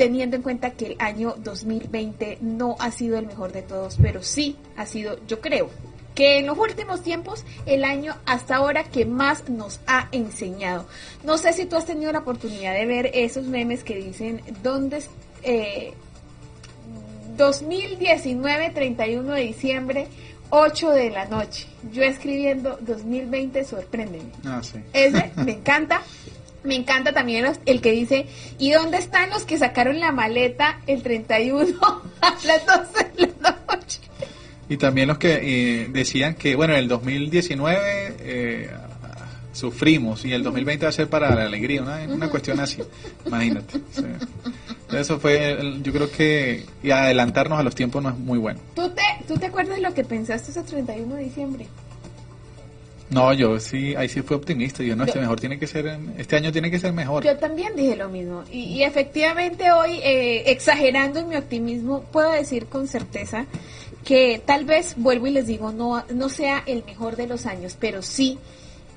teniendo 0.00 0.34
en 0.34 0.40
cuenta 0.40 0.70
que 0.70 0.86
el 0.86 0.96
año 0.98 1.34
2020 1.36 2.38
no 2.40 2.74
ha 2.78 2.90
sido 2.90 3.18
el 3.18 3.26
mejor 3.26 3.52
de 3.52 3.60
todos, 3.60 3.98
pero 4.00 4.22
sí 4.22 4.56
ha 4.78 4.86
sido, 4.86 5.18
yo 5.26 5.42
creo, 5.42 5.68
que 6.14 6.38
en 6.38 6.46
los 6.46 6.58
últimos 6.58 7.02
tiempos 7.02 7.44
el 7.66 7.84
año 7.84 8.16
hasta 8.26 8.56
ahora 8.56 8.84
que 8.84 9.04
más 9.06 9.48
nos 9.48 9.80
ha 9.86 10.08
enseñado. 10.12 10.86
No 11.24 11.38
sé 11.38 11.52
si 11.52 11.66
tú 11.66 11.76
has 11.76 11.86
tenido 11.86 12.12
la 12.12 12.18
oportunidad 12.20 12.74
de 12.74 12.86
ver 12.86 13.10
esos 13.14 13.44
memes 13.46 13.84
que 13.84 13.94
dicen 13.96 14.42
dónde 14.62 15.02
eh, 15.42 15.94
2019 17.36 18.70
31 18.70 19.32
de 19.32 19.40
diciembre 19.42 20.06
8 20.50 20.90
de 20.90 21.10
la 21.10 21.26
noche. 21.26 21.66
Yo 21.92 22.02
escribiendo 22.02 22.76
2020 22.80 23.64
sorpréndeme. 23.64 24.30
Ah, 24.44 24.60
sí. 24.62 24.78
Ese 24.92 25.30
me 25.36 25.52
encanta. 25.52 26.02
Me 26.62 26.74
encanta 26.74 27.12
también 27.14 27.44
los- 27.44 27.58
el 27.64 27.80
que 27.80 27.90
dice, 27.92 28.26
¿y 28.58 28.70
dónde 28.72 28.98
están 28.98 29.30
los 29.30 29.44
que 29.44 29.56
sacaron 29.56 29.98
la 29.98 30.12
maleta 30.12 30.80
el 30.86 31.02
31 31.02 31.74
a 32.20 32.36
las 32.44 32.66
12 32.66 33.04
de 33.16 33.32
la 33.40 33.56
noche? 33.66 34.00
Y 34.70 34.76
también 34.78 35.08
los 35.08 35.18
que 35.18 35.40
eh, 35.82 35.88
decían 35.90 36.34
que, 36.36 36.54
bueno, 36.56 36.72
en 36.72 36.78
el 36.78 36.88
2019 36.88 37.78
eh, 38.20 38.70
sufrimos 39.52 40.24
y 40.24 40.32
el 40.32 40.42
2020 40.44 40.86
va 40.86 40.90
a 40.90 40.92
ser 40.92 41.08
para 41.08 41.34
la 41.34 41.44
alegría, 41.44 41.82
una, 41.82 41.98
una 42.08 42.30
cuestión 42.30 42.60
así, 42.60 42.80
imagínate. 43.26 43.80
Eso 44.92 45.18
fue, 45.18 45.52
el- 45.52 45.82
yo 45.82 45.92
creo 45.92 46.10
que 46.10 46.64
y 46.82 46.90
adelantarnos 46.90 47.58
a 47.58 47.62
los 47.62 47.74
tiempos 47.74 48.02
no 48.02 48.10
es 48.10 48.16
muy 48.18 48.38
bueno. 48.38 48.60
¿Tú 48.74 48.88
te, 48.90 49.02
¿Tú 49.26 49.36
te 49.38 49.46
acuerdas 49.46 49.78
lo 49.80 49.92
que 49.92 50.04
pensaste 50.04 50.50
ese 50.52 50.62
31 50.62 51.16
de 51.16 51.24
diciembre? 51.24 51.66
No, 53.10 53.32
yo 53.32 53.58
sí, 53.58 53.96
ahí 53.96 54.08
sí 54.08 54.22
fui 54.22 54.36
optimista. 54.36 54.84
Yo 54.84 54.94
no, 54.94 55.02
este 55.04 55.18
mejor 55.18 55.40
tiene 55.40 55.58
que 55.58 55.66
ser, 55.66 55.98
este 56.16 56.36
año 56.36 56.52
tiene 56.52 56.70
que 56.70 56.78
ser 56.78 56.92
mejor. 56.92 57.24
Yo 57.24 57.36
también 57.38 57.74
dije 57.74 57.96
lo 57.96 58.08
mismo. 58.08 58.44
Y, 58.52 58.60
y 58.60 58.82
efectivamente 58.84 59.72
hoy, 59.72 59.98
eh, 60.04 60.44
exagerando 60.52 61.18
en 61.18 61.28
mi 61.28 61.34
optimismo, 61.34 62.02
puedo 62.12 62.30
decir 62.30 62.66
con 62.66 62.86
certeza 62.86 63.46
que 64.04 64.40
tal 64.44 64.64
vez, 64.64 64.94
vuelvo 64.96 65.26
y 65.26 65.30
les 65.30 65.46
digo, 65.46 65.72
no, 65.72 66.04
no 66.12 66.28
sea 66.28 66.62
el 66.66 66.84
mejor 66.84 67.16
de 67.16 67.26
los 67.26 67.46
años, 67.46 67.76
pero 67.78 68.02
sí 68.02 68.38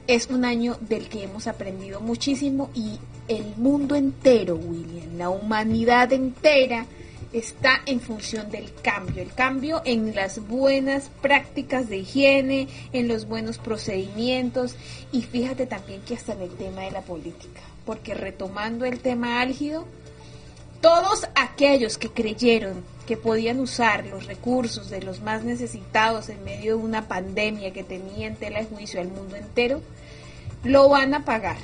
es 0.08 0.28
un 0.28 0.46
año 0.46 0.78
del 0.82 1.08
que 1.08 1.24
hemos 1.24 1.48
aprendido 1.48 2.02
muchísimo 2.02 2.70
y 2.74 3.00
el 3.28 3.56
mundo 3.58 3.96
entero, 3.96 4.56
William, 4.56 5.18
la 5.18 5.30
humanidad 5.30 6.12
entera 6.12 6.86
está 7.32 7.82
en 7.86 8.00
función 8.00 8.52
del 8.52 8.72
cambio, 8.82 9.24
el 9.24 9.34
cambio 9.34 9.82
en 9.86 10.14
las 10.14 10.46
buenas 10.48 11.10
prácticas 11.22 11.90
de 11.90 11.98
higiene, 11.98 12.68
en 12.92 13.08
los 13.08 13.28
buenos 13.28 13.58
procedimientos 13.58 14.76
y 15.12 15.24
fíjate 15.24 15.66
también 15.66 16.02
que 16.02 16.16
hasta 16.16 16.34
en 16.34 16.42
el 16.42 16.52
tema 16.52 16.82
de 16.82 16.92
la 16.92 17.02
política, 17.02 17.62
porque 17.86 18.14
retomando 18.14 18.86
el 18.86 19.00
tema 19.00 19.42
álgido, 19.42 19.86
todos 20.80 21.28
aquellos 21.36 21.98
que 21.98 22.10
creyeron 22.10 22.84
que 23.08 23.18
podían 23.18 23.60
usar 23.60 24.06
los 24.06 24.26
recursos 24.26 24.90
de 24.90 25.02
los 25.02 25.22
más 25.22 25.44
necesitados 25.44 26.30
en 26.30 26.44
medio 26.44 26.78
de 26.78 26.84
una 26.84 27.08
pandemia 27.08 27.74
que 27.74 27.84
tenía 27.84 28.28
en 28.28 28.36
tela 28.36 28.60
de 28.60 28.66
juicio 28.66 29.02
al 29.02 29.10
mundo 29.10 29.36
entero, 29.36 29.82
lo 30.64 30.90
van 30.90 31.14
a 31.14 31.26
pagar. 31.26 31.58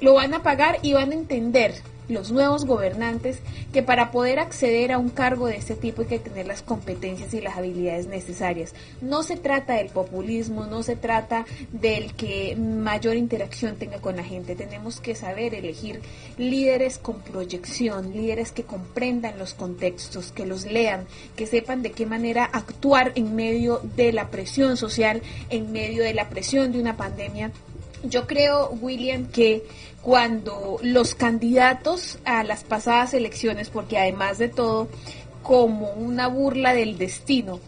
Lo 0.00 0.14
van 0.14 0.34
a 0.34 0.42
pagar 0.42 0.78
y 0.82 0.94
van 0.94 1.12
a 1.12 1.14
entender 1.14 1.74
los 2.10 2.30
nuevos 2.32 2.64
gobernantes 2.64 3.38
que 3.72 3.82
para 3.82 4.10
poder 4.10 4.38
acceder 4.38 4.92
a 4.92 4.98
un 4.98 5.08
cargo 5.08 5.46
de 5.46 5.56
este 5.56 5.76
tipo 5.76 6.02
hay 6.02 6.08
que 6.08 6.18
tener 6.18 6.46
las 6.46 6.62
competencias 6.62 7.32
y 7.34 7.40
las 7.40 7.56
habilidades 7.56 8.06
necesarias. 8.06 8.74
No 9.00 9.22
se 9.22 9.36
trata 9.36 9.74
del 9.74 9.88
populismo, 9.88 10.66
no 10.66 10.82
se 10.82 10.96
trata 10.96 11.46
del 11.72 12.14
que 12.14 12.56
mayor 12.56 13.16
interacción 13.16 13.76
tenga 13.76 14.00
con 14.00 14.16
la 14.16 14.24
gente. 14.24 14.56
Tenemos 14.56 15.00
que 15.00 15.14
saber 15.14 15.54
elegir 15.54 16.00
líderes 16.36 16.98
con 16.98 17.20
proyección, 17.20 18.12
líderes 18.12 18.52
que 18.52 18.64
comprendan 18.64 19.38
los 19.38 19.54
contextos, 19.54 20.32
que 20.32 20.46
los 20.46 20.66
lean, 20.66 21.06
que 21.36 21.46
sepan 21.46 21.82
de 21.82 21.92
qué 21.92 22.06
manera 22.06 22.44
actuar 22.44 23.12
en 23.14 23.34
medio 23.34 23.80
de 23.96 24.12
la 24.12 24.30
presión 24.30 24.76
social, 24.76 25.22
en 25.48 25.72
medio 25.72 26.02
de 26.02 26.14
la 26.14 26.28
presión 26.28 26.72
de 26.72 26.80
una 26.80 26.96
pandemia 26.96 27.52
yo 28.02 28.26
creo, 28.26 28.70
William, 28.80 29.26
que 29.26 29.64
cuando 30.02 30.78
los 30.82 31.14
candidatos 31.14 32.18
a 32.24 32.42
las 32.42 32.64
pasadas 32.64 33.14
elecciones, 33.14 33.70
porque 33.70 33.98
además 33.98 34.38
de 34.38 34.48
todo, 34.48 34.88
como 35.42 35.92
una 35.92 36.28
burla 36.28 36.72
del 36.72 36.96
destino, 36.96 37.60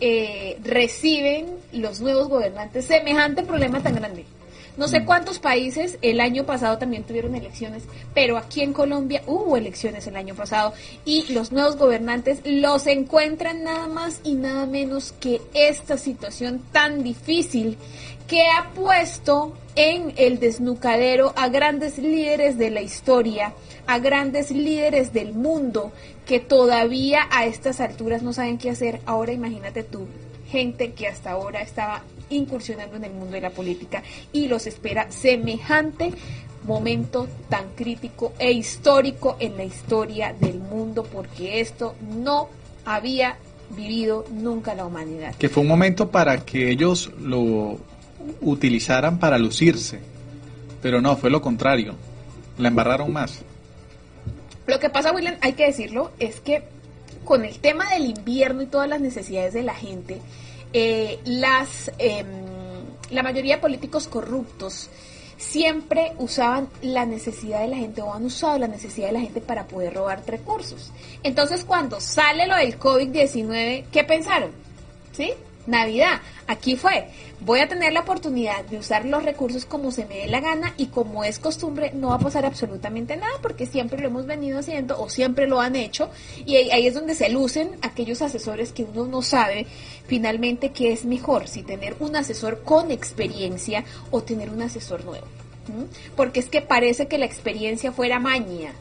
eh, 0.00 0.58
reciben 0.64 1.46
los 1.72 2.00
nuevos 2.00 2.28
gobernantes 2.28 2.86
semejante 2.86 3.42
problema 3.42 3.82
tan 3.82 3.94
grande. 3.94 4.24
No 4.80 4.88
sé 4.88 5.04
cuántos 5.04 5.38
países 5.40 5.98
el 6.00 6.22
año 6.22 6.46
pasado 6.46 6.78
también 6.78 7.04
tuvieron 7.04 7.34
elecciones, 7.34 7.82
pero 8.14 8.38
aquí 8.38 8.62
en 8.62 8.72
Colombia 8.72 9.22
hubo 9.26 9.58
elecciones 9.58 10.06
el 10.06 10.16
año 10.16 10.34
pasado 10.34 10.72
y 11.04 11.30
los 11.34 11.52
nuevos 11.52 11.76
gobernantes 11.76 12.40
los 12.46 12.86
encuentran 12.86 13.62
nada 13.62 13.88
más 13.88 14.22
y 14.24 14.36
nada 14.36 14.64
menos 14.64 15.12
que 15.20 15.42
esta 15.52 15.98
situación 15.98 16.62
tan 16.72 17.02
difícil 17.02 17.76
que 18.26 18.46
ha 18.46 18.70
puesto 18.70 19.54
en 19.76 20.14
el 20.16 20.40
desnucadero 20.40 21.34
a 21.36 21.50
grandes 21.50 21.98
líderes 21.98 22.56
de 22.56 22.70
la 22.70 22.80
historia, 22.80 23.52
a 23.86 23.98
grandes 23.98 24.50
líderes 24.50 25.12
del 25.12 25.34
mundo 25.34 25.92
que 26.24 26.40
todavía 26.40 27.28
a 27.30 27.44
estas 27.44 27.80
alturas 27.80 28.22
no 28.22 28.32
saben 28.32 28.56
qué 28.56 28.70
hacer. 28.70 29.02
Ahora 29.04 29.32
imagínate 29.32 29.82
tú, 29.82 30.06
gente 30.50 30.92
que 30.94 31.06
hasta 31.06 31.32
ahora 31.32 31.60
estaba 31.60 32.02
incursionando 32.30 32.96
en 32.96 33.04
el 33.04 33.12
mundo 33.12 33.32
de 33.32 33.40
la 33.40 33.50
política 33.50 34.02
y 34.32 34.48
los 34.48 34.66
espera 34.66 35.10
semejante 35.10 36.12
momento 36.64 37.28
tan 37.48 37.70
crítico 37.74 38.32
e 38.38 38.52
histórico 38.52 39.36
en 39.40 39.56
la 39.56 39.64
historia 39.64 40.34
del 40.38 40.58
mundo 40.58 41.04
porque 41.04 41.60
esto 41.60 41.94
no 42.02 42.48
había 42.84 43.36
vivido 43.76 44.24
nunca 44.30 44.74
la 44.74 44.84
humanidad. 44.84 45.34
Que 45.36 45.48
fue 45.48 45.62
un 45.62 45.68
momento 45.68 46.10
para 46.10 46.44
que 46.44 46.70
ellos 46.70 47.10
lo 47.20 47.78
utilizaran 48.40 49.18
para 49.18 49.38
lucirse. 49.38 50.00
Pero 50.82 51.00
no, 51.00 51.16
fue 51.16 51.30
lo 51.30 51.40
contrario. 51.40 51.94
La 52.58 52.68
embarraron 52.68 53.12
más. 53.12 53.40
Lo 54.66 54.78
que 54.78 54.90
pasa, 54.90 55.12
William, 55.12 55.36
hay 55.40 55.54
que 55.54 55.66
decirlo, 55.66 56.10
es 56.18 56.40
que 56.40 56.62
con 57.24 57.44
el 57.44 57.58
tema 57.58 57.88
del 57.90 58.06
invierno 58.06 58.62
y 58.62 58.66
todas 58.66 58.88
las 58.88 59.00
necesidades 59.00 59.52
de 59.52 59.62
la 59.62 59.74
gente, 59.74 60.20
eh, 60.72 61.18
las, 61.24 61.90
eh, 61.98 62.24
la 63.10 63.22
mayoría 63.22 63.56
de 63.56 63.60
políticos 63.60 64.08
corruptos 64.08 64.90
siempre 65.36 66.12
usaban 66.18 66.68
la 66.82 67.06
necesidad 67.06 67.62
de 67.62 67.68
la 67.68 67.76
gente 67.76 68.02
o 68.02 68.12
han 68.12 68.26
usado 68.26 68.58
la 68.58 68.68
necesidad 68.68 69.06
de 69.06 69.14
la 69.14 69.20
gente 69.20 69.40
para 69.40 69.66
poder 69.66 69.94
robar 69.94 70.22
recursos. 70.26 70.92
Entonces, 71.22 71.64
cuando 71.64 72.00
sale 72.00 72.46
lo 72.46 72.56
del 72.56 72.78
COVID-19, 72.78 73.86
¿qué 73.90 74.04
pensaron? 74.04 74.50
¿Sí? 75.12 75.32
Navidad. 75.66 76.20
Aquí 76.46 76.76
fue, 76.76 77.08
voy 77.40 77.60
a 77.60 77.68
tener 77.68 77.92
la 77.92 78.00
oportunidad 78.00 78.64
de 78.64 78.78
usar 78.78 79.04
los 79.04 79.22
recursos 79.24 79.64
como 79.64 79.92
se 79.92 80.06
me 80.06 80.16
dé 80.16 80.26
la 80.26 80.40
gana 80.40 80.74
y 80.76 80.86
como 80.86 81.24
es 81.24 81.38
costumbre 81.38 81.92
no 81.94 82.08
va 82.08 82.16
a 82.16 82.18
pasar 82.18 82.44
absolutamente 82.44 83.16
nada 83.16 83.32
porque 83.40 83.66
siempre 83.66 84.00
lo 84.00 84.08
hemos 84.08 84.26
venido 84.26 84.58
haciendo 84.58 85.00
o 85.00 85.08
siempre 85.08 85.46
lo 85.46 85.60
han 85.60 85.76
hecho 85.76 86.10
y 86.44 86.56
ahí, 86.56 86.86
es 86.86 86.94
donde 86.94 87.14
se 87.14 87.28
lucen 87.28 87.70
aquellos 87.82 88.22
asesores 88.22 88.72
que 88.72 88.84
uno 88.84 89.06
no 89.06 89.22
sabe 89.22 89.66
finalmente 90.06 90.70
qué 90.70 90.92
es 90.92 91.04
mejor, 91.04 91.46
si 91.46 91.62
tener 91.62 91.96
un 92.00 92.16
asesor 92.16 92.62
con 92.62 92.90
experiencia 92.90 93.84
o 94.10 94.22
tener 94.22 94.50
un 94.50 94.62
asesor 94.62 95.04
nuevo. 95.04 95.26
Porque 96.16 96.40
es 96.40 96.46
que 96.46 96.62
parece 96.62 97.06
que 97.06 97.18
la 97.18 97.26
experiencia 97.26 97.92
fuera 97.92 98.18
maña, 98.18 98.72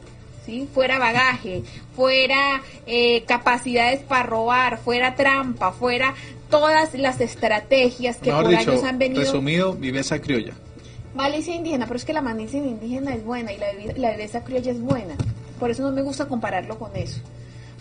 ¿sí? 0.45 0.67
fuera 0.73 0.97
bagaje, 0.97 1.61
fuera 1.95 2.63
eh, 2.88 3.23
capacidades 3.25 4.01
para 4.01 4.23
robar, 4.23 4.80
fuera 4.80 5.13
trampa, 5.15 5.71
fuera 5.71 6.15
todas 6.50 6.93
las 6.95 7.22
estrategias 7.22 8.18
que 8.18 8.30
Mejor 8.30 8.45
por 8.45 8.58
dicho, 8.58 8.72
años 8.72 8.84
han 8.84 8.97
venido. 9.00 9.22
resumido, 9.22 9.74
viveza 9.74 10.20
criolla. 10.20 10.54
Malicia 11.16 11.56
indígena, 11.56 11.86
pero 11.86 11.97
es 11.97 12.06
que 12.06 12.14
la 12.14 12.22
malicia 12.22 12.60
indígena 12.60 13.14
es 13.14 13.24
buena 13.26 13.52
y 13.52 13.58
la, 13.58 13.68
la 13.97 14.12
bebeza 14.12 14.43
criolla 14.43 14.72
es 14.72 14.80
buena. 14.82 15.16
Por 15.60 15.72
eso 15.72 15.84
no 15.84 15.91
me 15.91 16.02
gusta 16.02 16.28
compararlo 16.28 16.78
con 16.78 16.95
eso. 16.95 17.20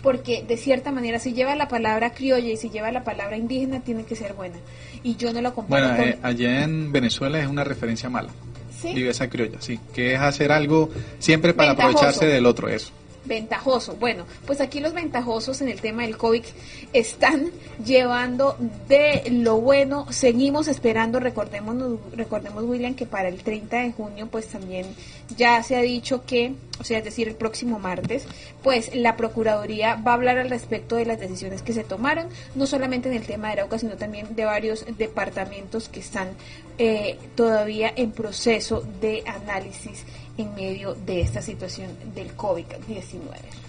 Porque 0.01 0.43
de 0.47 0.55
cierta 0.57 0.91
manera, 0.91 1.19
si 1.19 1.33
lleva 1.33 1.55
la 1.55 1.67
palabra 1.67 2.11
criolla 2.13 2.47
y 2.49 2.57
si 2.57 2.69
lleva 2.69 2.91
la 2.91 3.03
palabra 3.03 3.37
indígena, 3.37 3.81
tiene 3.81 4.03
que 4.05 4.15
ser 4.15 4.33
buena. 4.33 4.55
Y 5.03 5.15
yo 5.17 5.33
no 5.33 5.41
lo 5.41 5.53
comparo 5.53 5.87
Bueno, 5.89 5.97
con... 5.97 6.07
eh, 6.09 6.19
allá 6.23 6.63
en 6.63 6.91
Venezuela 6.91 7.39
es 7.39 7.47
una 7.47 7.63
referencia 7.63 8.09
mala. 8.09 8.29
¿sí? 8.81 8.93
Viveza 8.93 9.29
criolla, 9.29 9.59
sí. 9.61 9.79
Que 9.93 10.13
es 10.13 10.19
hacer 10.21 10.51
algo 10.53 10.89
siempre 11.19 11.53
para 11.53 11.69
Ventajoso. 11.71 11.97
aprovecharse 11.97 12.27
del 12.27 12.45
otro, 12.45 12.69
eso. 12.69 12.91
Ventajoso. 13.25 13.95
Bueno, 13.95 14.25
pues 14.45 14.61
aquí 14.61 14.79
los 14.79 14.93
ventajosos 14.93 15.61
en 15.61 15.69
el 15.69 15.81
tema 15.81 16.03
del 16.03 16.17
COVID 16.17 16.43
están 16.93 17.51
llevando 17.85 18.55
de 18.87 19.23
lo 19.29 19.59
bueno. 19.59 20.05
Seguimos 20.11 20.67
esperando, 20.67 21.19
recordemos, 21.19 21.99
recordemos 22.15 22.63
William, 22.63 22.95
que 22.95 23.05
para 23.05 23.27
el 23.27 23.43
30 23.43 23.77
de 23.81 23.91
junio 23.91 24.27
pues 24.31 24.47
también 24.47 24.85
ya 25.37 25.61
se 25.63 25.75
ha 25.75 25.81
dicho 25.81 26.25
que, 26.25 26.53
o 26.79 26.83
sea, 26.83 26.99
es 26.99 27.03
decir, 27.03 27.27
el 27.27 27.35
próximo 27.35 27.79
martes, 27.79 28.25
pues 28.63 28.95
la 28.95 29.15
Procuraduría 29.15 29.95
va 29.95 30.11
a 30.11 30.15
hablar 30.15 30.37
al 30.37 30.49
respecto 30.49 30.95
de 30.95 31.05
las 31.05 31.19
decisiones 31.19 31.61
que 31.61 31.73
se 31.73 31.83
tomaron, 31.83 32.27
no 32.55 32.65
solamente 32.65 33.09
en 33.09 33.15
el 33.15 33.25
tema 33.25 33.47
de 33.47 33.53
Arauca, 33.53 33.79
sino 33.79 33.95
también 33.95 34.35
de 34.35 34.45
varios 34.45 34.85
departamentos 34.97 35.89
que 35.89 35.99
están 35.99 36.29
eh, 36.77 37.17
todavía 37.35 37.91
en 37.95 38.11
proceso 38.11 38.83
de 39.01 39.23
análisis 39.25 40.03
en 40.37 40.55
medio 40.55 40.95
de 40.95 41.21
esta 41.21 41.41
situación 41.41 41.89
del 42.15 42.35
COVID-19. 42.35 43.68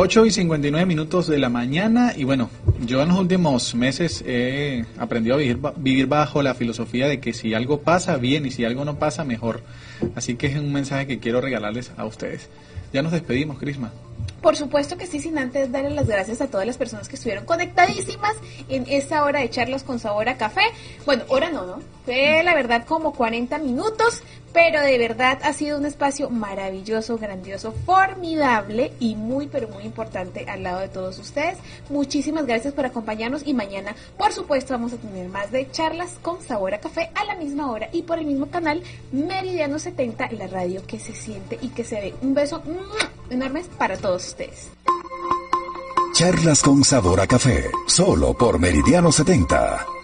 8 0.00 0.26
y 0.26 0.30
59 0.30 0.86
minutos 0.86 1.26
de 1.26 1.38
la 1.38 1.48
mañana 1.48 2.12
y 2.16 2.22
bueno, 2.22 2.50
yo 2.86 3.02
en 3.02 3.08
los 3.08 3.18
últimos 3.18 3.74
meses 3.74 4.22
he 4.24 4.84
aprendido 4.96 5.34
a 5.34 5.38
vivir, 5.38 5.58
vivir 5.76 6.06
bajo 6.06 6.40
la 6.40 6.54
filosofía 6.54 7.08
de 7.08 7.18
que 7.18 7.32
si 7.32 7.52
algo 7.52 7.80
pasa, 7.80 8.16
bien 8.16 8.46
y 8.46 8.52
si 8.52 8.64
algo 8.64 8.84
no 8.84 9.00
pasa, 9.00 9.24
mejor. 9.24 9.60
Así 10.14 10.36
que 10.36 10.46
es 10.46 10.56
un 10.56 10.72
mensaje 10.72 11.08
que 11.08 11.18
quiero 11.18 11.40
regalarles 11.40 11.90
a 11.96 12.04
ustedes. 12.04 12.48
Ya 12.92 13.02
nos 13.02 13.10
despedimos, 13.10 13.58
Crisma. 13.58 13.90
Por 14.40 14.54
supuesto 14.54 14.96
que 14.96 15.08
sí, 15.08 15.18
sin 15.18 15.36
antes 15.36 15.72
darle 15.72 15.90
las 15.90 16.06
gracias 16.06 16.40
a 16.40 16.46
todas 16.46 16.64
las 16.64 16.76
personas 16.76 17.08
que 17.08 17.16
estuvieron 17.16 17.44
conectadísimas 17.44 18.36
en 18.68 18.84
esta 18.88 19.24
hora 19.24 19.40
de 19.40 19.50
charlas 19.50 19.82
con 19.82 19.98
sabor 19.98 20.28
a 20.28 20.36
café. 20.36 20.62
Bueno, 21.06 21.24
hora 21.26 21.50
no, 21.50 21.66
¿no? 21.66 21.80
Fue 22.04 22.42
la 22.44 22.54
verdad 22.54 22.84
como 22.86 23.12
40 23.12 23.58
minutos, 23.58 24.22
pero 24.52 24.80
de 24.80 24.98
verdad 24.98 25.38
ha 25.42 25.52
sido 25.52 25.78
un 25.78 25.86
espacio 25.86 26.30
maravilloso, 26.30 27.18
grandioso, 27.18 27.72
formidable 27.84 28.92
y 29.00 29.14
muy, 29.14 29.46
pero 29.46 29.68
muy 29.68 29.84
importante 29.84 30.46
al 30.48 30.62
lado 30.62 30.80
de 30.80 30.88
todos 30.88 31.18
ustedes. 31.18 31.58
Muchísimas 31.90 32.46
gracias 32.46 32.74
por 32.74 32.86
acompañarnos 32.86 33.46
y 33.46 33.54
mañana, 33.54 33.94
por 34.16 34.32
supuesto, 34.32 34.74
vamos 34.74 34.92
a 34.92 34.96
tener 34.96 35.28
más 35.28 35.50
de 35.50 35.70
charlas 35.70 36.16
con 36.22 36.40
sabor 36.42 36.74
a 36.74 36.80
café 36.80 37.10
a 37.14 37.24
la 37.24 37.34
misma 37.34 37.70
hora 37.70 37.88
y 37.92 38.02
por 38.02 38.18
el 38.18 38.26
mismo 38.26 38.46
canal 38.46 38.82
Meridiano 39.12 39.78
70, 39.78 40.32
la 40.32 40.46
radio 40.46 40.82
que 40.86 40.98
se 40.98 41.14
siente 41.14 41.58
y 41.60 41.68
que 41.68 41.84
se 41.84 42.00
ve. 42.00 42.14
Un 42.22 42.34
beso 42.34 42.62
enorme 43.30 43.58
para 43.76 43.96
todos 43.96 44.26
ustedes. 44.26 44.68
Charlas 46.12 46.62
con 46.62 46.84
sabor 46.84 47.20
a 47.20 47.26
café, 47.26 47.70
solo 47.86 48.34
por 48.34 48.58
Meridiano 48.58 49.12
70. 49.12 49.97